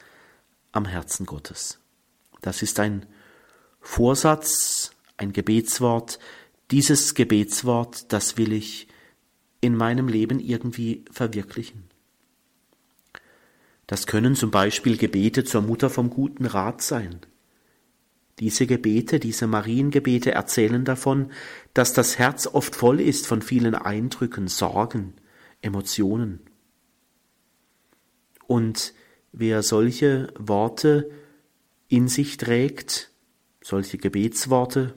[0.70, 1.80] am Herzen Gottes.
[2.40, 3.06] Das ist ein
[3.80, 6.18] Vorsatz, ein Gebetswort,
[6.70, 8.86] dieses Gebetswort, das will ich
[9.60, 11.84] in meinem Leben irgendwie verwirklichen.
[13.86, 17.20] Das können zum Beispiel Gebete zur Mutter vom guten Rat sein.
[18.40, 21.30] Diese Gebete, diese Mariengebete erzählen davon,
[21.74, 25.12] dass das Herz oft voll ist von vielen Eindrücken, Sorgen,
[25.60, 26.40] Emotionen.
[28.46, 28.94] Und
[29.32, 31.10] wer solche Worte
[31.88, 33.10] in sich trägt,
[33.60, 34.94] solche Gebetsworte,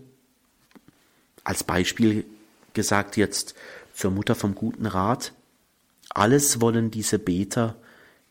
[1.43, 2.25] als Beispiel
[2.71, 3.55] gesagt jetzt
[3.93, 5.33] zur Mutter vom guten Rat,
[6.09, 7.75] alles wollen diese Beter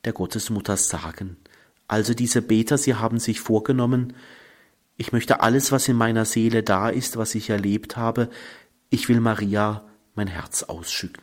[0.05, 1.37] der Gottesmutter sagen.
[1.87, 4.15] Also diese Beter, sie haben sich vorgenommen,
[4.97, 8.29] ich möchte alles, was in meiner Seele da ist, was ich erlebt habe,
[8.91, 9.85] ich will Maria
[10.15, 11.23] mein Herz ausschütten.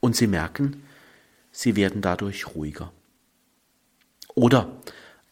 [0.00, 0.82] Und sie merken,
[1.50, 2.92] sie werden dadurch ruhiger.
[4.34, 4.76] Oder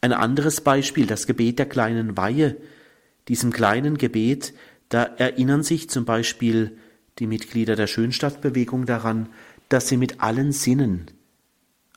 [0.01, 2.57] ein anderes Beispiel, das Gebet der kleinen Weihe,
[3.27, 4.53] diesem kleinen Gebet,
[4.89, 6.77] da erinnern sich zum Beispiel
[7.19, 9.29] die Mitglieder der Schönstadtbewegung daran,
[9.69, 11.11] dass sie mit allen Sinnen,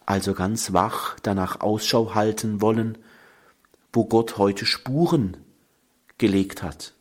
[0.07, 2.99] also ganz wach, danach Ausschau halten wollen,
[3.95, 5.37] wo Gott heute Spuren
[6.19, 6.95] gelegt hat,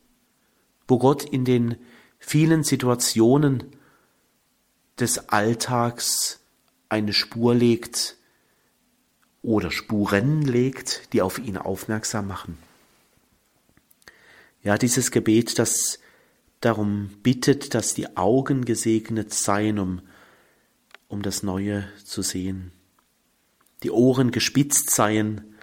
[0.88, 1.76] wo Gott in den
[2.18, 3.64] vielen Situationen
[4.98, 6.40] des Alltags
[6.88, 8.16] eine Spur legt
[9.42, 12.56] oder Spuren legt, die auf ihn aufmerksam machen.
[14.62, 15.98] Ja, dieses Gebet, das
[16.60, 20.00] darum bittet, dass die Augen gesegnet seien, um,
[21.08, 22.72] um das Neue zu sehen.
[23.82, 25.53] Die Ohren gespitzt seien,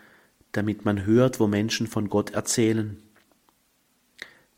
[0.52, 3.02] damit man hört, wo Menschen von Gott erzählen.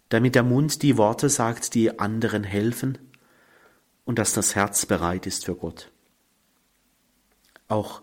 [0.10, 2.98] Damit der Mund die Worte sagt, die anderen helfen
[4.06, 5.92] und dass das Herz bereit ist für Gott.
[7.68, 8.02] Auch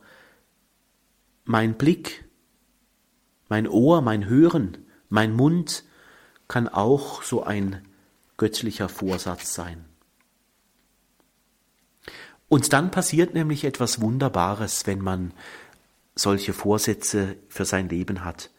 [1.44, 2.24] mein Blick,
[3.48, 4.78] mein Ohr, mein Hören,
[5.08, 5.84] mein Mund
[6.48, 7.82] kann auch so ein
[8.36, 9.84] göttlicher Vorsatz sein.
[12.48, 15.32] Und dann passiert nämlich etwas Wunderbares, wenn man
[16.14, 18.50] solche Vorsätze für sein Leben hat.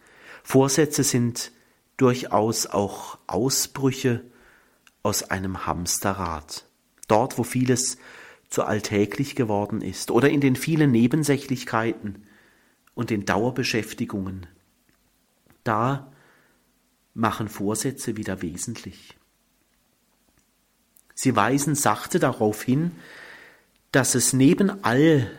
[0.44, 1.52] Vorsätze sind
[1.98, 4.24] durchaus auch Ausbrüche
[5.04, 6.66] aus einem Hamsterrad.
[7.08, 7.98] Dort, wo vieles
[8.50, 12.28] zu alltäglich geworden ist oder in den vielen Nebensächlichkeiten
[12.94, 14.48] und den Dauerbeschäftigungen.
[15.64, 16.12] Da
[17.14, 19.18] machen Vorsätze wieder wesentlich.
[21.14, 22.92] Sie weisen sachte darauf hin,
[23.92, 25.30] dass es neben all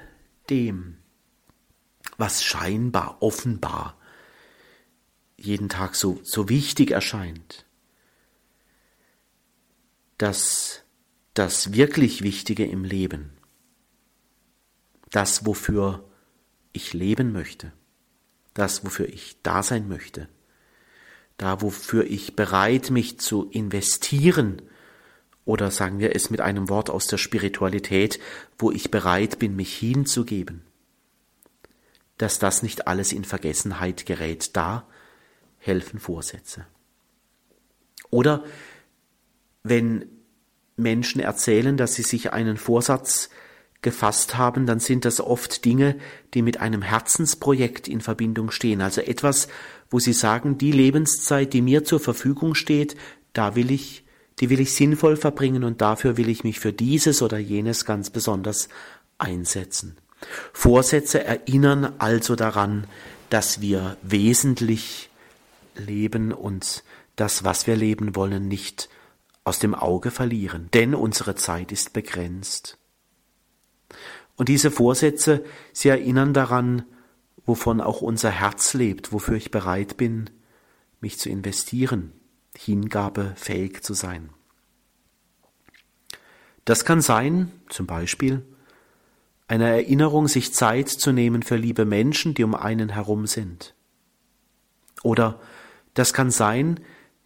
[0.49, 0.99] dem,
[2.23, 3.99] was scheinbar, offenbar
[5.37, 7.67] jeden Tag so, so wichtig erscheint,
[10.19, 10.83] dass
[11.35, 13.33] das wirklich Wichtige im Leben,
[15.11, 16.09] das, wofür
[16.73, 17.73] ich leben möchte,
[18.55, 20.29] das, wofür ich da sein möchte,
[21.39, 24.63] da, wofür ich bereit mich zu investieren,
[25.45, 28.21] oder sagen wir es mit einem Wort aus der Spiritualität,
[28.59, 30.63] wo ich bereit bin, mich hinzugeben,
[32.23, 34.87] dass das nicht alles in Vergessenheit gerät, da
[35.59, 36.67] helfen Vorsätze.
[38.11, 38.45] Oder
[39.63, 40.07] wenn
[40.77, 43.29] Menschen erzählen, dass sie sich einen Vorsatz
[43.81, 45.97] gefasst haben, dann sind das oft Dinge,
[46.35, 48.81] die mit einem Herzensprojekt in Verbindung stehen.
[48.81, 49.49] Also etwas,
[49.91, 52.97] wo sie sagen, die Lebenszeit, die mir zur Verfügung steht,
[53.33, 54.05] da will ich
[54.41, 58.11] die will ich sinnvoll verbringen und dafür will ich mich für dieses oder jenes ganz
[58.11, 58.69] besonders
[59.19, 59.97] einsetzen.
[60.53, 62.87] Vorsätze erinnern also daran,
[63.31, 65.11] dass wir wesentlich
[65.75, 66.85] leben und
[67.17, 68.89] das, was wir leben wollen, nicht
[69.45, 72.79] aus dem Auge verlieren, denn unsere Zeit ist begrenzt.
[74.37, 76.85] Und diese Vorsätze, sie erinnern daran,
[77.45, 80.31] wovon auch unser Herz lebt, wofür ich bereit bin,
[81.01, 82.13] mich zu investieren,
[82.57, 84.31] Hingabe fähig zu sein.
[86.65, 88.45] Das kann sein, zum Beispiel,
[89.49, 93.75] eine Erinnerung, sich Zeit zu nehmen für liebe Menschen, die um einen herum sind.
[95.03, 95.41] Oder
[95.95, 96.81] das kann sein,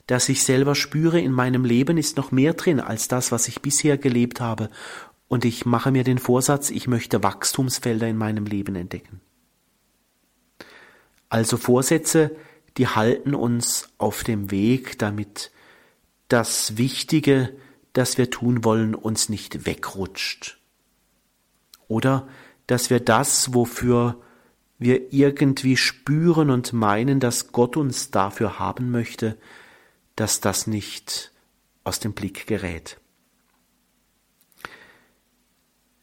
[0.07, 3.61] dass ich selber spüre, in meinem Leben ist noch mehr drin als das, was ich
[3.61, 4.71] bisher gelebt habe,
[5.29, 9.21] und ich mache mir den Vorsatz, ich möchte Wachstumsfelder in meinem Leben entdecken.
[11.29, 12.37] Also Vorsätze,
[12.77, 15.51] die halten uns auf dem Weg, damit
[16.29, 17.57] das Wichtige,
[17.93, 20.59] das wir tun wollen, uns nicht wegrutscht.
[21.89, 22.29] Oder
[22.67, 24.21] dass wir das, wofür
[24.79, 29.39] wir irgendwie spüren und meinen, dass Gott uns dafür haben möchte,
[30.17, 31.33] dass das nicht
[31.85, 32.99] aus dem Blick gerät.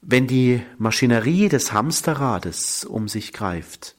[0.01, 3.95] Wenn die Maschinerie des Hamsterrades um sich greift,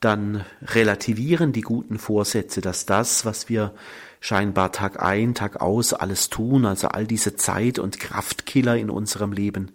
[0.00, 3.74] dann relativieren die guten Vorsätze, dass das, was wir
[4.20, 9.32] scheinbar Tag ein, Tag aus alles tun, also all diese Zeit und Kraftkiller in unserem
[9.32, 9.72] Leben,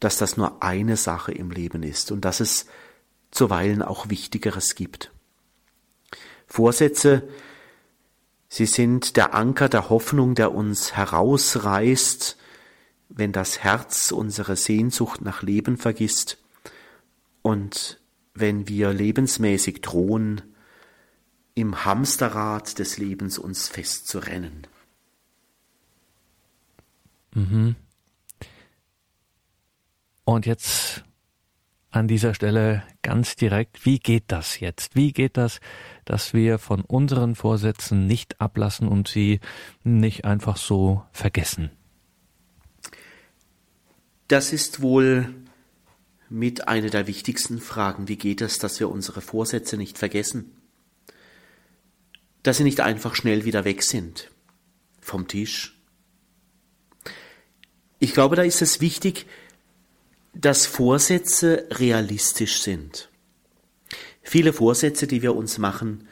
[0.00, 2.66] dass das nur eine Sache im Leben ist und dass es
[3.30, 5.12] zuweilen auch Wichtigeres gibt.
[6.46, 7.28] Vorsätze,
[8.48, 12.36] sie sind der Anker der Hoffnung, der uns herausreißt,
[13.08, 16.38] wenn das Herz unsere Sehnsucht nach Leben vergisst
[17.42, 18.00] und
[18.34, 20.42] wenn wir lebensmäßig drohen,
[21.54, 24.66] im Hamsterrad des Lebens uns festzurennen.
[27.32, 27.76] Mhm.
[30.24, 31.04] Und jetzt
[31.90, 34.96] an dieser Stelle ganz direkt, wie geht das jetzt?
[34.96, 35.60] Wie geht das,
[36.04, 39.40] dass wir von unseren Vorsätzen nicht ablassen und sie
[39.84, 41.70] nicht einfach so vergessen?
[44.26, 45.32] Das ist wohl
[46.28, 48.08] mit einer der wichtigsten Fragen.
[48.08, 50.56] Wie geht es, dass wir unsere Vorsätze nicht vergessen?
[52.42, 54.30] Dass sie nicht einfach schnell wieder weg sind
[55.00, 55.78] vom Tisch.
[58.00, 59.26] Ich glaube, da ist es wichtig,
[60.34, 63.10] dass Vorsätze realistisch sind.
[64.22, 66.08] Viele Vorsätze, die wir uns machen,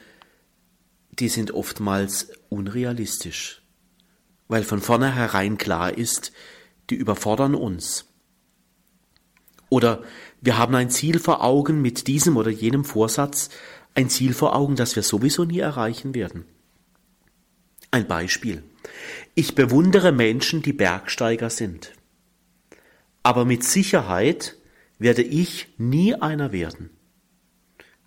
[1.18, 3.62] die sind oftmals unrealistisch,
[4.49, 6.33] weil von vornherein klar ist,
[6.91, 8.07] die überfordern uns.
[9.68, 10.03] Oder
[10.41, 13.49] wir haben ein Ziel vor Augen mit diesem oder jenem Vorsatz,
[13.95, 16.45] ein Ziel vor Augen, das wir sowieso nie erreichen werden.
[17.91, 18.62] Ein Beispiel.
[19.35, 21.93] Ich bewundere Menschen, die Bergsteiger sind.
[23.23, 24.57] Aber mit Sicherheit
[24.99, 26.91] werde ich nie einer werden.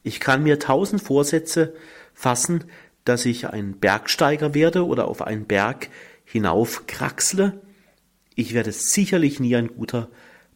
[0.04, 1.74] Ich kann mir tausend Vorsätze
[2.14, 2.66] fassen,
[3.06, 5.90] dass ich ein Bergsteiger werde oder auf einen Berg
[6.26, 7.62] hinaufkraxle.
[8.36, 10.10] Ich werde sicherlich nie ein guter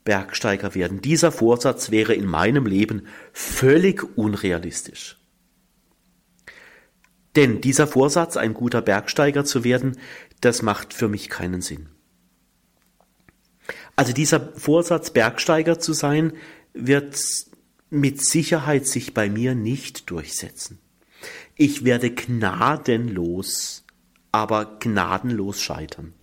[0.03, 1.01] Bergsteiger werden.
[1.01, 5.17] Dieser Vorsatz wäre in meinem Leben völlig unrealistisch.
[7.35, 9.97] Denn dieser Vorsatz, ein guter Bergsteiger zu werden,
[10.41, 11.89] das macht für mich keinen Sinn.
[13.99, 16.31] Also dieser Vorsatz, Bergsteiger zu sein,
[16.73, 17.19] wird
[17.89, 20.79] mit Sicherheit sich bei mir nicht durchsetzen.
[21.57, 23.83] Ich werde gnadenlos,
[24.31, 26.13] aber gnadenlos scheitern.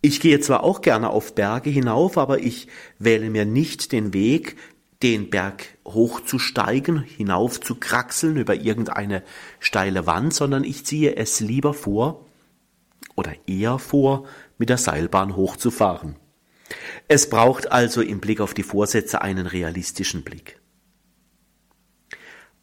[0.00, 4.56] Ich gehe zwar auch gerne auf Berge hinauf, aber ich wähle mir nicht den Weg,
[5.02, 9.22] den Berg hochzusteigen, hinauf zu kraxeln über irgendeine
[9.58, 12.24] steile Wand, sondern ich ziehe es lieber vor
[13.14, 14.24] oder eher vor,
[14.60, 16.16] mit der Seilbahn hochzufahren.
[17.08, 20.60] Es braucht also im Blick auf die Vorsätze einen realistischen Blick.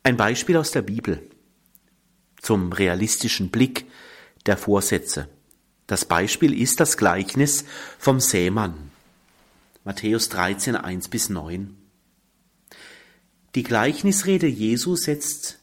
[0.04, 1.28] Ein Beispiel aus der Bibel
[2.39, 3.88] zum realistischen Blick
[4.45, 5.28] der Vorsätze.
[5.88, 7.66] Das Beispiel ist das Gleichnis
[7.98, 8.91] vom Sämann.
[9.84, 11.76] Matthäus 13, 1 bis 9.
[13.56, 15.60] Die Gleichnisrede Jesu setzt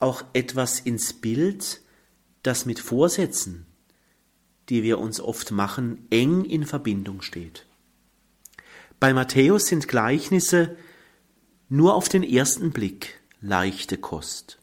[0.00, 1.80] auch etwas ins Bild,
[2.42, 3.65] das mit Vorsätzen,
[4.68, 7.66] die wir uns oft machen, eng in Verbindung steht.
[8.98, 10.76] Bei Matthäus sind Gleichnisse
[11.68, 14.58] nur auf den ersten Blick leichte Kost.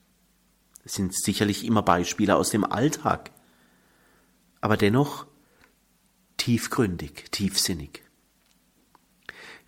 [0.85, 3.31] Es sind sicherlich immer Beispiele aus dem Alltag,
[4.59, 5.25] aber dennoch
[6.37, 8.03] tiefgründig, tiefsinnig.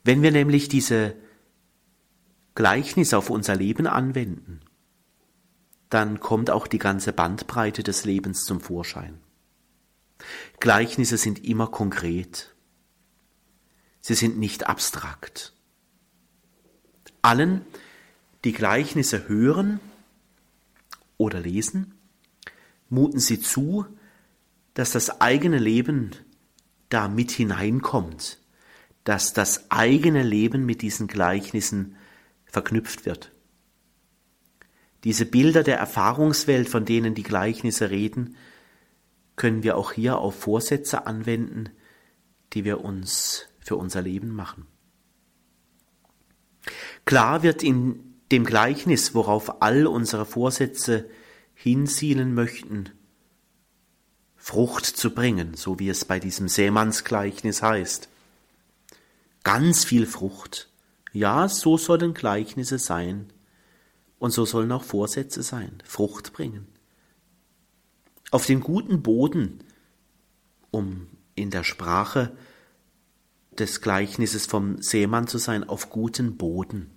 [0.03, 1.15] Wenn wir nämlich diese
[2.53, 4.61] Gleichnisse auf unser Leben anwenden,
[5.89, 9.19] dann kommt auch die ganze Bandbreite des Lebens zum Vorschein.
[10.59, 12.55] Gleichnisse sind immer konkret.
[14.01, 15.53] Sie sind nicht abstrakt.
[17.22, 17.61] Allen,
[18.43, 19.80] die Gleichnisse hören
[21.18, 21.95] oder lesen,
[22.89, 23.86] muten sie zu,
[24.76, 26.11] dass das eigene Leben
[26.89, 28.39] da mit hineinkommt,
[29.03, 31.95] dass das eigene Leben mit diesen Gleichnissen
[32.45, 33.32] verknüpft wird.
[35.03, 38.36] Diese Bilder der Erfahrungswelt, von denen die Gleichnisse reden,
[39.36, 41.69] können wir auch hier auf Vorsätze anwenden,
[42.53, 44.67] die wir uns für unser Leben machen.
[47.05, 51.09] Klar wird in dem Gleichnis, worauf all unsere Vorsätze
[51.53, 52.89] hinzielen möchten,
[54.36, 58.09] Frucht zu bringen, so wie es bei diesem Seemannsgleichnis heißt.
[59.43, 60.69] Ganz viel Frucht.
[61.13, 63.31] Ja, so sollen Gleichnisse sein.
[64.19, 66.67] Und so sollen auch Vorsätze sein, Frucht bringen.
[68.32, 69.63] Auf dem guten Boden,
[70.71, 72.36] um in der Sprache
[73.57, 76.91] des Gleichnisses vom Seemann zu sein, auf guten Boden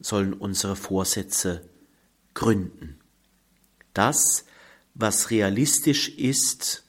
[0.00, 1.68] sollen unsere Vorsätze
[2.34, 2.98] gründen.
[3.92, 4.44] Das,
[4.94, 6.84] was realistisch ist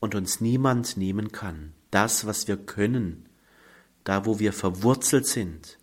[0.00, 3.28] und uns niemand nehmen kann, das, was wir können,
[4.04, 5.78] da wo wir verwurzelt sind,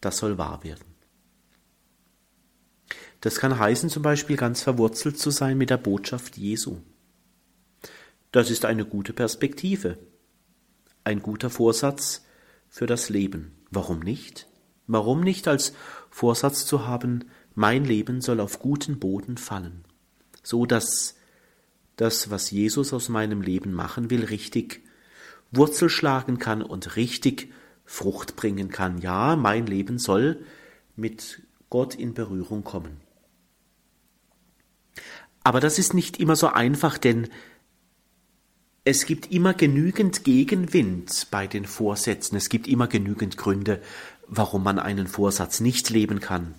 [0.00, 0.91] das soll wahr werden.
[3.22, 6.78] Das kann heißen, zum Beispiel ganz verwurzelt zu sein mit der Botschaft Jesu.
[8.32, 9.96] Das ist eine gute Perspektive,
[11.04, 12.24] ein guter Vorsatz
[12.68, 13.52] für das Leben.
[13.70, 14.48] Warum nicht?
[14.88, 15.72] Warum nicht als
[16.10, 19.84] Vorsatz zu haben, mein Leben soll auf guten Boden fallen,
[20.42, 21.14] so dass
[21.96, 24.82] das, was Jesus aus meinem Leben machen will, richtig
[25.52, 27.52] Wurzel schlagen kann und richtig
[27.84, 28.98] Frucht bringen kann.
[28.98, 30.44] Ja, mein Leben soll
[30.96, 33.01] mit Gott in Berührung kommen.
[35.44, 37.28] Aber das ist nicht immer so einfach, denn
[38.84, 42.36] es gibt immer genügend Gegenwind bei den Vorsätzen.
[42.36, 43.80] Es gibt immer genügend Gründe,
[44.26, 46.54] warum man einen Vorsatz nicht leben kann.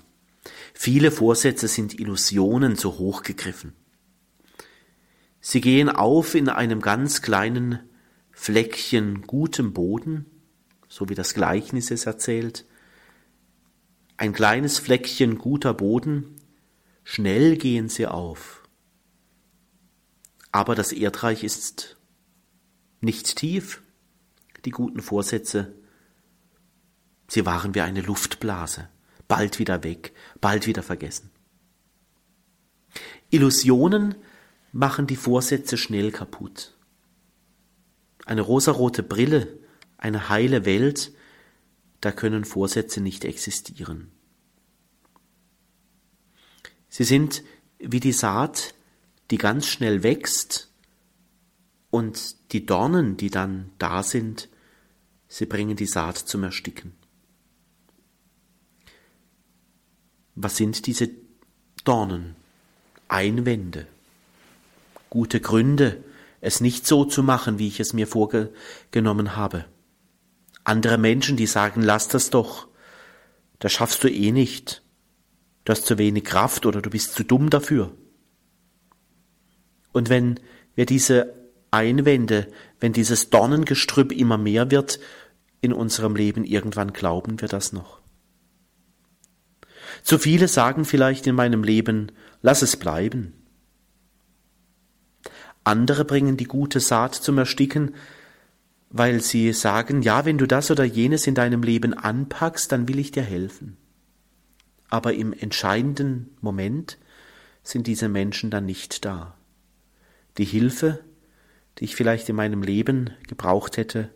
[0.73, 3.73] Viele Vorsätze sind Illusionen zu hoch gegriffen.
[5.41, 7.79] Sie gehen auf in einem ganz kleinen
[8.31, 10.25] Fleckchen gutem Boden,
[10.87, 12.65] so wie das Gleichnis es erzählt.
[14.15, 16.35] Ein kleines Fleckchen guter Boden,
[17.03, 18.62] schnell gehen sie auf.
[20.53, 21.97] Aber das Erdreich ist
[23.01, 23.81] nicht tief,
[24.65, 25.73] die guten Vorsätze.
[27.27, 28.87] Sie waren wie eine Luftblase,
[29.27, 31.31] bald wieder weg, bald wieder vergessen.
[33.31, 34.13] Illusionen
[34.71, 36.77] machen die Vorsätze schnell kaputt.
[38.23, 39.59] Eine rosarote Brille,
[39.97, 41.13] eine heile Welt,
[41.99, 44.11] da können Vorsätze nicht existieren.
[46.89, 47.43] Sie sind
[47.79, 48.75] wie die Saat,
[49.33, 50.69] die ganz schnell wächst
[51.89, 54.47] und die Dornen, die dann da sind,
[55.27, 56.93] sie bringen die Saat zum Ersticken.
[60.35, 61.09] Was sind diese
[61.83, 62.35] Dornen?
[63.07, 63.87] Einwände,
[65.09, 66.03] gute Gründe,
[66.39, 69.65] es nicht so zu machen, wie ich es mir vorgenommen habe.
[70.63, 72.67] Andere Menschen, die sagen, lass das doch,
[73.57, 74.83] das schaffst du eh nicht,
[75.65, 77.97] du hast zu wenig Kraft oder du bist zu dumm dafür.
[79.93, 80.39] Und wenn
[80.75, 81.33] wir diese
[81.71, 82.47] Einwände,
[82.79, 84.99] wenn dieses Dornengestrüpp immer mehr wird
[85.61, 88.01] in unserem Leben, irgendwann glauben wir das noch.
[90.03, 93.33] Zu viele sagen vielleicht in meinem Leben, lass es bleiben.
[95.63, 97.95] Andere bringen die gute Saat zum Ersticken,
[98.89, 102.99] weil sie sagen, ja, wenn du das oder jenes in deinem Leben anpackst, dann will
[102.99, 103.77] ich dir helfen.
[104.89, 106.97] Aber im entscheidenden Moment
[107.63, 109.35] sind diese Menschen dann nicht da.
[110.37, 111.03] Die Hilfe,
[111.77, 114.09] die ich vielleicht in meinem Leben gebraucht hätte,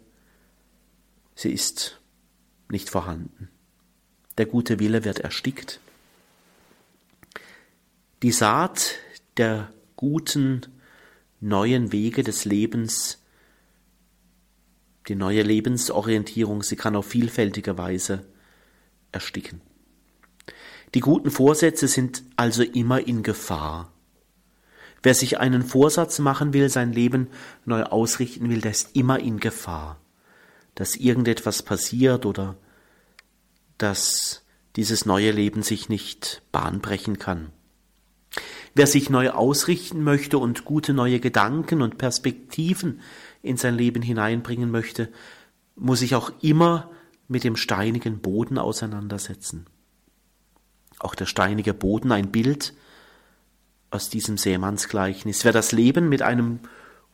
[1.36, 2.00] sie ist
[2.70, 3.50] nicht vorhanden.
[4.38, 5.80] Der gute Wille wird erstickt.
[8.24, 8.96] Die Saat
[9.38, 10.62] der guten,
[11.40, 13.24] neuen Wege des Lebens,
[15.08, 18.26] die neue Lebensorientierung, sie kann auf vielfältige Weise
[19.12, 19.62] ersticken.
[20.94, 23.92] Die guten Vorsätze sind also immer in Gefahr.
[25.04, 27.28] Wer sich einen Vorsatz machen will, sein Leben
[27.66, 30.00] neu ausrichten will, der ist immer in Gefahr,
[30.76, 32.56] dass irgendetwas passiert oder
[33.78, 34.44] dass
[34.76, 37.52] dieses neue Leben sich nicht bahnbrechen kann.
[38.76, 43.02] Wer sich neu ausrichten möchte und gute neue Gedanken und Perspektiven
[43.42, 45.12] in sein Leben hineinbringen möchte,
[45.76, 46.92] muss sich auch immer
[47.28, 49.66] mit dem steinigen Boden auseinandersetzen.
[51.00, 52.74] Auch der steinige Boden ein Bild
[53.90, 55.46] aus diesem Seemannsgleichnis.
[55.46, 56.60] Wer das Leben mit einem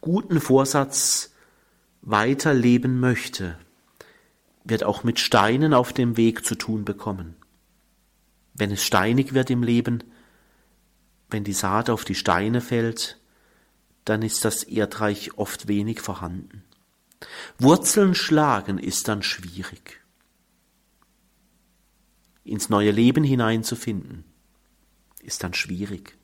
[0.02, 1.34] guten Vorsatz
[2.02, 3.58] weiterleben möchte,
[4.64, 7.36] wird auch mit Steinen auf dem Weg zu tun bekommen.
[8.54, 10.04] Wenn es steinig wird im Leben,
[11.30, 13.20] wenn die Saat auf die Steine fällt,
[14.06, 16.64] dann ist das Erdreich oft wenig vorhanden.
[17.58, 20.02] Wurzeln schlagen ist dann schwierig.
[22.44, 24.26] Ins neue Leben hineinzufinden,
[25.22, 26.18] ist dann schwierig.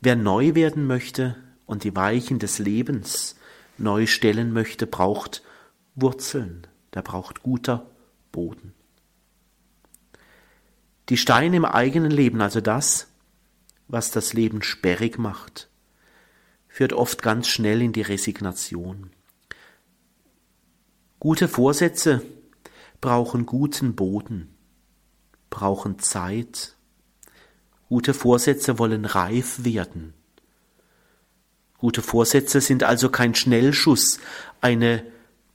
[0.00, 1.36] Wer neu werden möchte
[1.66, 3.36] und die Weichen des Lebens
[3.78, 5.42] neu stellen möchte, braucht
[5.94, 7.90] Wurzeln, der braucht guter
[8.32, 8.74] Boden.
[11.08, 13.08] Die Steine im eigenen Leben, also das,
[13.88, 15.68] was das Leben sperrig macht,
[16.68, 19.10] führt oft ganz schnell in die Resignation.
[21.20, 22.22] Gute Vorsätze
[23.00, 24.54] brauchen guten Boden,
[25.48, 26.75] brauchen Zeit.
[27.88, 30.12] Gute Vorsätze wollen reif werden.
[31.78, 34.18] Gute Vorsätze sind also kein Schnellschuss,
[34.60, 35.04] eine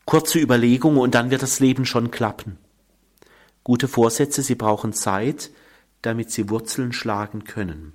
[0.06, 2.58] kurze Überlegung und dann wird das Leben schon klappen.
[3.64, 5.52] Gute Vorsätze, sie brauchen Zeit,
[6.02, 7.94] damit sie Wurzeln schlagen können.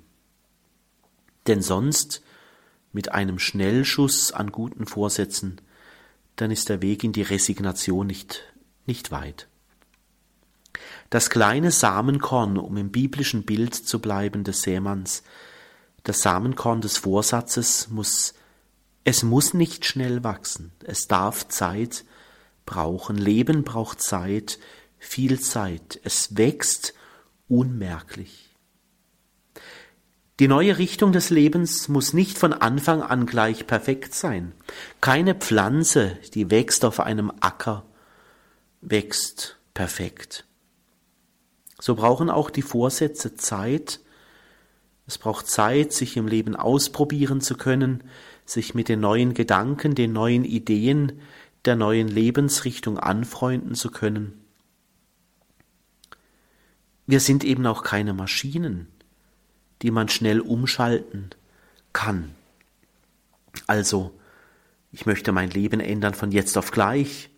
[1.47, 2.21] Denn sonst
[2.93, 5.59] mit einem Schnellschuss an guten Vorsätzen,
[6.35, 8.43] dann ist der Weg in die Resignation nicht,
[8.85, 9.47] nicht weit.
[11.09, 15.23] Das kleine Samenkorn, um im biblischen Bild zu bleiben des Sämanns,
[16.03, 18.33] das Samenkorn des Vorsatzes muss,
[19.03, 22.03] es muss nicht schnell wachsen, es darf Zeit
[22.65, 23.15] brauchen.
[23.17, 24.59] Leben braucht Zeit,
[24.99, 25.99] viel Zeit.
[26.03, 26.93] Es wächst
[27.47, 28.55] unmerklich.
[30.39, 34.51] Die neue Richtung des Lebens muss nicht von Anfang an gleich perfekt sein.
[35.01, 37.85] Keine Pflanze, die wächst auf einem Acker,
[38.81, 40.46] wächst perfekt.
[41.79, 43.99] So brauchen auch die Vorsätze Zeit.
[45.05, 48.03] Es braucht Zeit, sich im Leben ausprobieren zu können,
[48.45, 51.21] sich mit den neuen Gedanken, den neuen Ideen,
[51.65, 54.45] der neuen Lebensrichtung anfreunden zu können.
[57.05, 58.87] Wir sind eben auch keine Maschinen
[59.81, 61.29] die man schnell umschalten
[61.93, 62.33] kann.
[63.65, 64.17] Also,
[64.91, 67.29] ich möchte mein Leben ändern von jetzt auf gleich.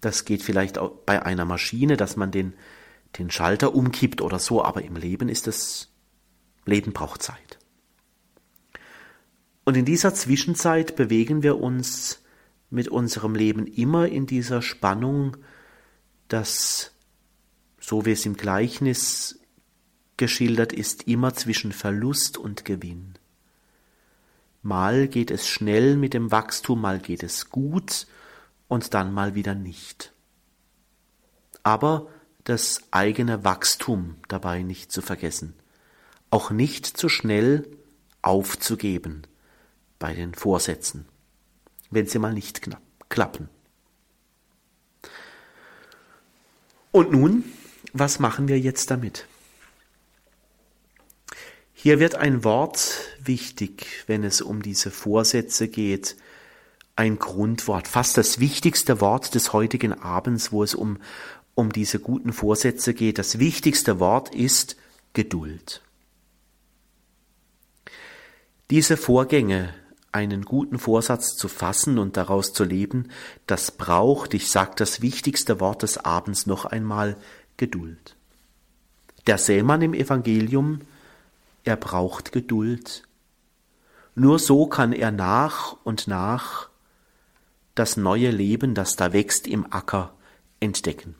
[0.00, 2.54] Das geht vielleicht auch bei einer Maschine, dass man den,
[3.18, 5.90] den Schalter umkippt oder so, aber im Leben ist es,
[6.64, 7.58] Leben braucht Zeit.
[9.64, 12.22] Und in dieser Zwischenzeit bewegen wir uns
[12.70, 15.36] mit unserem Leben immer in dieser Spannung,
[16.28, 16.92] dass,
[17.78, 19.40] so wie es im Gleichnis
[20.16, 23.14] geschildert ist immer zwischen Verlust und Gewinn.
[24.62, 28.06] Mal geht es schnell mit dem Wachstum, mal geht es gut
[28.68, 30.12] und dann mal wieder nicht.
[31.62, 32.08] Aber
[32.44, 35.54] das eigene Wachstum dabei nicht zu vergessen.
[36.32, 37.68] auch nicht zu schnell
[38.22, 39.22] aufzugeben
[39.98, 41.06] bei den Vorsätzen,
[41.90, 42.62] wenn sie mal nicht
[43.10, 43.50] klappen.
[46.90, 47.44] Und nun,
[47.92, 49.26] was machen wir jetzt damit?
[51.74, 56.16] Hier wird ein Wort wichtig, wenn es um diese Vorsätze geht,
[56.96, 60.98] ein Grundwort, fast das wichtigste Wort des heutigen Abends, wo es um,
[61.54, 63.18] um diese guten Vorsätze geht.
[63.18, 64.76] Das wichtigste Wort ist
[65.12, 65.82] Geduld.
[68.70, 69.74] Diese Vorgänge,
[70.12, 73.08] einen guten Vorsatz zu fassen und daraus zu leben,
[73.46, 77.16] das braucht, ich sage das wichtigste Wort des Abends noch einmal,
[77.56, 78.16] Geduld.
[79.26, 80.80] Der Sämann im Evangelium,
[81.64, 83.06] er braucht Geduld.
[84.14, 86.68] Nur so kann er nach und nach
[87.74, 90.14] das neue Leben, das da wächst im Acker,
[90.60, 91.14] entdecken.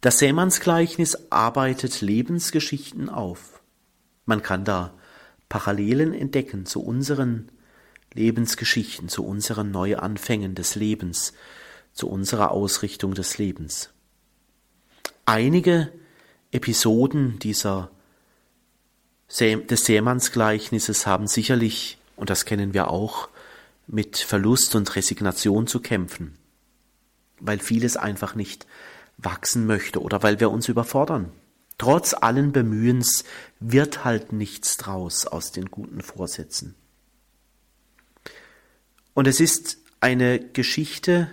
[0.00, 3.60] Das Sämannsgleichnis arbeitet Lebensgeschichten auf.
[4.26, 4.94] Man kann da
[5.48, 7.50] Parallelen entdecken zu unseren
[8.14, 11.32] Lebensgeschichten, zu unseren Neuanfängen des Lebens,
[11.92, 13.90] zu unserer Ausrichtung des Lebens.
[15.26, 15.92] Einige
[16.52, 17.90] Episoden dieser
[19.40, 23.28] des Sämannsgleichnisses haben sicherlich, und das kennen wir auch,
[23.86, 26.38] mit Verlust und Resignation zu kämpfen,
[27.38, 28.66] weil vieles einfach nicht
[29.18, 31.32] wachsen möchte oder weil wir uns überfordern.
[31.76, 33.24] Trotz allen Bemühens
[33.60, 36.74] wird halt nichts draus aus den guten Vorsätzen.
[39.14, 41.30] Und es ist eine Geschichte,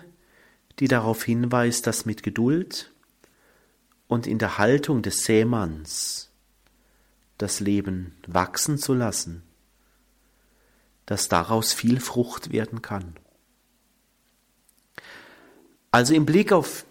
[0.79, 2.91] die darauf hinweist, dass mit Geduld
[4.07, 6.29] und in der Haltung des Sämanns
[7.37, 9.43] das Leben wachsen zu lassen,
[11.05, 13.15] dass daraus viel Frucht werden kann.
[15.91, 16.85] Also im Blick auf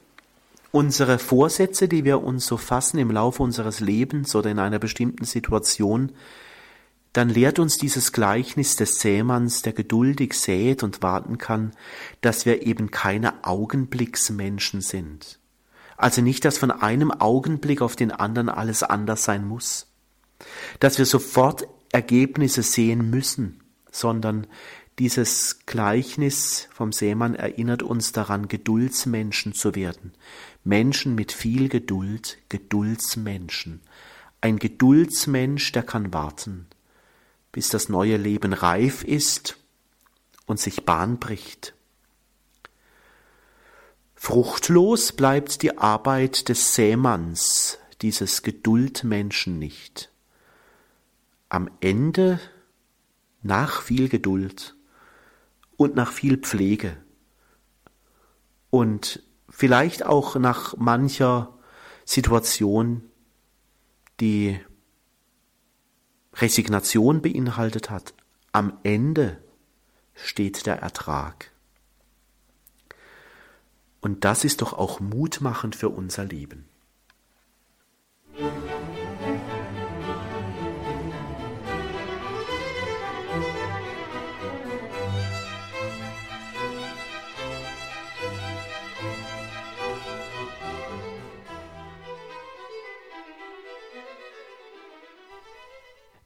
[0.75, 5.25] unsere Vorsätze, die wir uns so fassen im Laufe unseres Lebens oder in einer bestimmten
[5.25, 6.11] Situation,
[7.13, 11.71] dann lehrt uns dieses Gleichnis des Sämanns, der geduldig sät und warten kann,
[12.23, 15.39] dass wir eben keine Augenblicksmenschen sind.
[15.97, 19.87] Also nicht, dass von einem Augenblick auf den anderen alles anders sein muss,
[20.81, 23.63] dass wir sofort Ergebnisse sehen müssen,
[23.93, 24.49] sondern
[24.99, 30.13] dieses Gleichnis vom Seemann erinnert uns daran, Geduldsmenschen zu werden.
[30.65, 33.83] Menschen mit viel Geduld, Geduldsmenschen.
[34.41, 36.67] Ein Geduldsmensch, der kann warten,
[37.53, 39.59] bis das neue Leben reif ist
[40.47, 41.75] und sich Bahn bricht.
[44.15, 50.11] Fruchtlos bleibt die Arbeit des Sämanns, dieses Geduldmenschen nicht.
[51.51, 52.41] Am Ende
[53.43, 54.75] nach viel Geduld
[55.77, 56.97] und nach viel Pflege
[58.71, 59.23] und
[59.55, 61.57] vielleicht auch nach mancher
[62.05, 63.03] Situation,
[64.19, 64.59] die
[66.35, 68.15] Resignation beinhaltet hat,
[68.51, 69.41] am Ende
[70.13, 71.53] steht der Ertrag.
[74.01, 76.69] Und das ist doch auch mutmachend für unser Leben.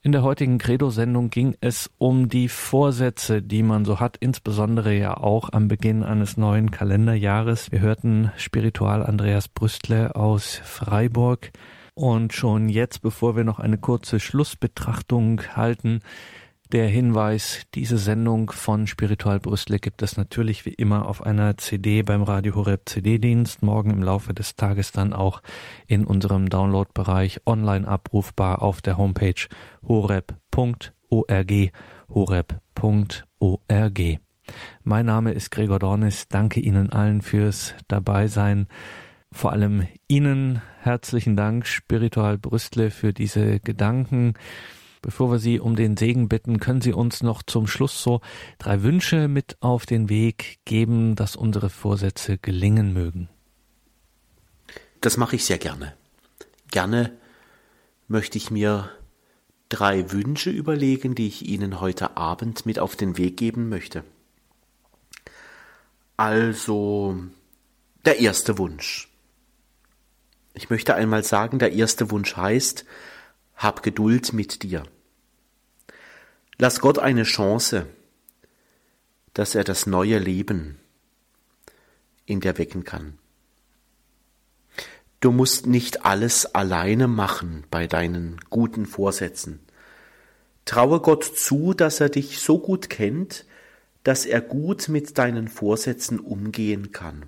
[0.09, 5.19] In der heutigen Credo-Sendung ging es um die Vorsätze, die man so hat, insbesondere ja
[5.19, 7.73] auch am Beginn eines neuen Kalenderjahres.
[7.73, 11.51] Wir hörten Spiritual Andreas Brüstle aus Freiburg.
[11.93, 16.01] Und schon jetzt, bevor wir noch eine kurze Schlussbetrachtung halten,
[16.73, 22.03] der Hinweis, diese Sendung von Spiritual Brüssel gibt es natürlich wie immer auf einer CD
[22.03, 25.43] beim Radio Horeb CD-Dienst, morgen im Laufe des Tages dann auch
[25.87, 29.49] in unserem Download-Bereich online abrufbar auf der Homepage
[29.87, 31.53] horeb.org,
[32.09, 34.01] horeb.org.
[34.83, 38.67] Mein Name ist Gregor Dornis, danke Ihnen allen fürs Dabeisein.
[39.33, 44.35] Vor allem Ihnen herzlichen Dank, Spiritual Brüstle, für diese Gedanken,
[45.03, 48.21] Bevor wir Sie um den Segen bitten, können Sie uns noch zum Schluss so
[48.59, 53.29] drei Wünsche mit auf den Weg geben, dass unsere Vorsätze gelingen mögen.
[55.01, 55.95] Das mache ich sehr gerne.
[56.71, 57.13] Gerne
[58.09, 58.91] möchte ich mir
[59.69, 64.03] drei Wünsche überlegen, die ich Ihnen heute Abend mit auf den Weg geben möchte.
[66.17, 67.17] Also,
[68.05, 69.09] der erste Wunsch.
[70.55, 72.85] Ich möchte einmal sagen, der erste Wunsch heißt,
[73.59, 74.85] hab Geduld mit dir.
[76.59, 77.87] Lass Gott eine Chance,
[79.35, 80.79] dass er das neue Leben
[82.25, 83.19] in dir wecken kann.
[85.21, 89.61] Du musst nicht alles alleine machen bei deinen guten Vorsätzen.
[90.65, 93.45] Traue Gott zu, dass er dich so gut kennt,
[94.05, 97.27] dass er gut mit deinen Vorsätzen umgehen kann.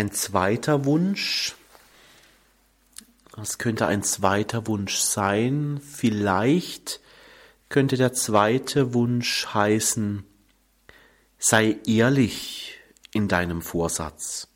[0.00, 1.54] Ein zweiter Wunsch,
[3.32, 5.78] was könnte ein zweiter Wunsch sein?
[5.86, 7.00] Vielleicht
[7.68, 10.24] könnte der zweite Wunsch heißen,
[11.38, 12.78] sei ehrlich
[13.12, 14.48] in deinem Vorsatz.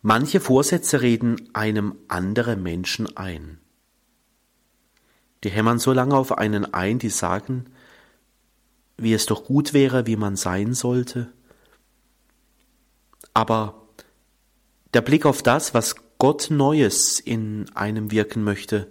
[0.00, 3.60] Manche Vorsätze reden einem andere Menschen ein.
[5.42, 7.66] Die hämmern so lange auf einen ein, die sagen,
[8.96, 11.30] wie es doch gut wäre, wie man sein sollte.
[13.34, 13.82] Aber
[14.94, 18.90] der Blick auf das, was Gott Neues in einem wirken möchte,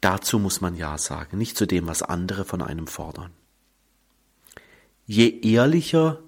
[0.00, 3.32] dazu muss man Ja sagen, nicht zu dem, was andere von einem fordern.
[5.06, 6.20] Je ehrlicher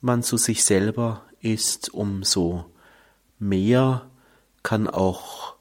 [0.00, 2.66] man zu sich selber ist, umso
[3.38, 4.10] mehr
[4.62, 5.54] kann auch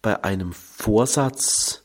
[0.00, 1.82] bei einem Vorsatz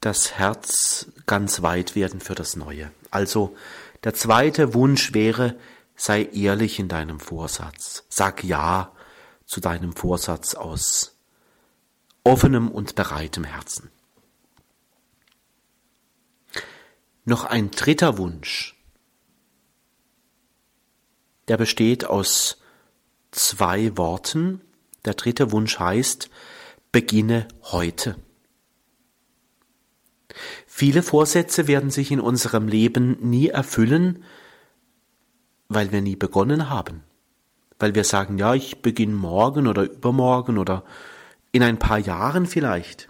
[0.00, 2.90] das Herz ganz weit werden für das Neue.
[3.10, 3.56] Also
[4.04, 5.56] der zweite Wunsch wäre,
[5.98, 8.04] sei ehrlich in deinem Vorsatz.
[8.08, 8.94] Sag Ja
[9.44, 11.16] zu deinem Vorsatz aus
[12.24, 13.90] offenem und bereitem Herzen.
[17.24, 18.76] Noch ein dritter Wunsch,
[21.48, 22.58] der besteht aus
[23.30, 24.60] zwei Worten.
[25.04, 26.30] Der dritte Wunsch heißt,
[26.92, 28.16] beginne heute.
[30.66, 34.24] Viele Vorsätze werden sich in unserem Leben nie erfüllen,
[35.68, 37.02] weil wir nie begonnen haben.
[37.78, 40.84] Weil wir sagen, ja, ich beginne morgen oder übermorgen oder
[41.52, 43.08] in ein paar Jahren vielleicht.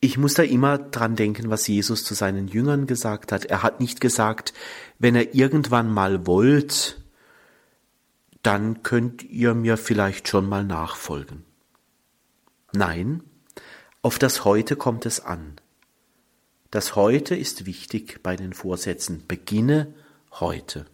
[0.00, 3.46] Ich muss da immer dran denken, was Jesus zu seinen Jüngern gesagt hat.
[3.46, 4.52] Er hat nicht gesagt,
[4.98, 7.00] wenn er irgendwann mal wollt,
[8.42, 11.44] dann könnt ihr mir vielleicht schon mal nachfolgen.
[12.72, 13.22] Nein,
[14.02, 15.54] auf das Heute kommt es an.
[16.74, 19.28] Das Heute ist wichtig bei den Vorsätzen.
[19.28, 19.94] Beginne
[20.32, 20.86] heute.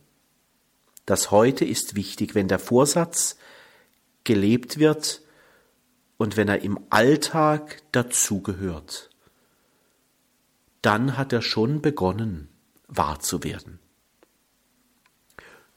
[1.07, 3.39] Das Heute ist wichtig, wenn der Vorsatz
[4.23, 5.23] gelebt wird
[6.19, 9.09] und wenn er im Alltag dazugehört.
[10.83, 12.51] Dann hat er schon begonnen,
[12.87, 13.79] wahr zu werden.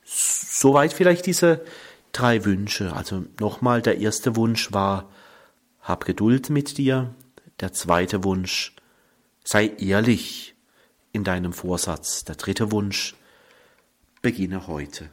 [0.03, 1.63] Soweit vielleicht diese
[2.11, 2.91] drei Wünsche.
[2.91, 5.09] Also nochmal, der erste Wunsch war,
[5.79, 7.15] hab Geduld mit dir.
[7.61, 8.72] Der zweite Wunsch,
[9.43, 10.55] Sei ehrlich
[11.11, 12.23] in deinem Vorsatz.
[12.23, 13.15] Der dritte Wunsch,
[14.21, 15.09] beginne heute.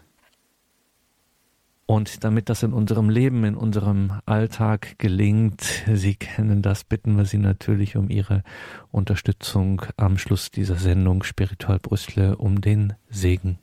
[1.87, 7.25] Und damit das in unserem Leben, in unserem Alltag gelingt, Sie kennen das, bitten wir
[7.25, 8.45] Sie natürlich um Ihre
[8.93, 13.59] Unterstützung am Schluss dieser Sendung Spiritual Brüssel um den Segen.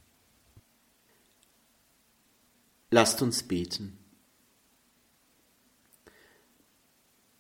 [2.92, 3.97] Lasst uns beten.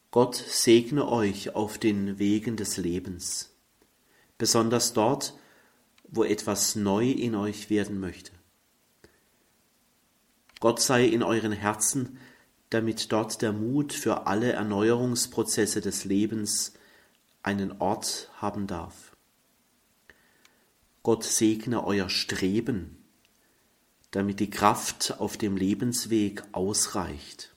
[0.09, 3.53] Gott segne euch auf den Wegen des Lebens,
[4.37, 5.37] besonders dort,
[6.07, 8.31] wo etwas neu in euch werden möchte.
[10.61, 12.19] Gott sei in euren Herzen,
[12.69, 16.73] damit dort der Mut für alle Erneuerungsprozesse des Lebens
[17.43, 19.15] einen Ort haben darf.
[21.03, 23.03] Gott segne euer Streben,
[24.11, 27.56] damit die Kraft auf dem Lebensweg ausreicht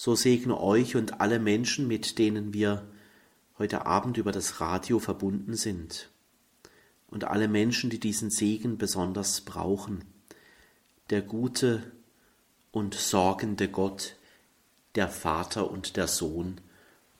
[0.00, 2.88] so segne euch und alle Menschen, mit denen wir
[3.58, 6.08] heute Abend über das Radio verbunden sind.
[7.08, 10.02] Und alle Menschen, die diesen Segen besonders brauchen.
[11.10, 11.82] Der gute
[12.70, 14.16] und sorgende Gott,
[14.94, 16.62] der Vater und der Sohn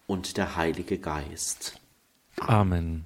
[0.07, 1.78] und der Heilige Geist.
[2.39, 3.05] Amen.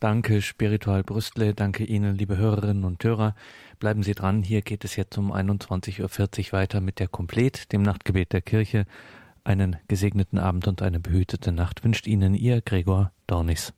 [0.00, 1.52] Danke, Spiritual Brüstle.
[1.52, 3.36] Danke Ihnen, liebe Hörerinnen und Hörer.
[3.82, 4.44] Bleiben Sie dran.
[4.44, 6.02] Hier geht es jetzt um 21.40
[6.46, 8.86] Uhr weiter mit der Komplet, dem Nachtgebet der Kirche.
[9.42, 13.72] Einen gesegneten Abend und eine behütete Nacht wünscht Ihnen Ihr Gregor Dornis.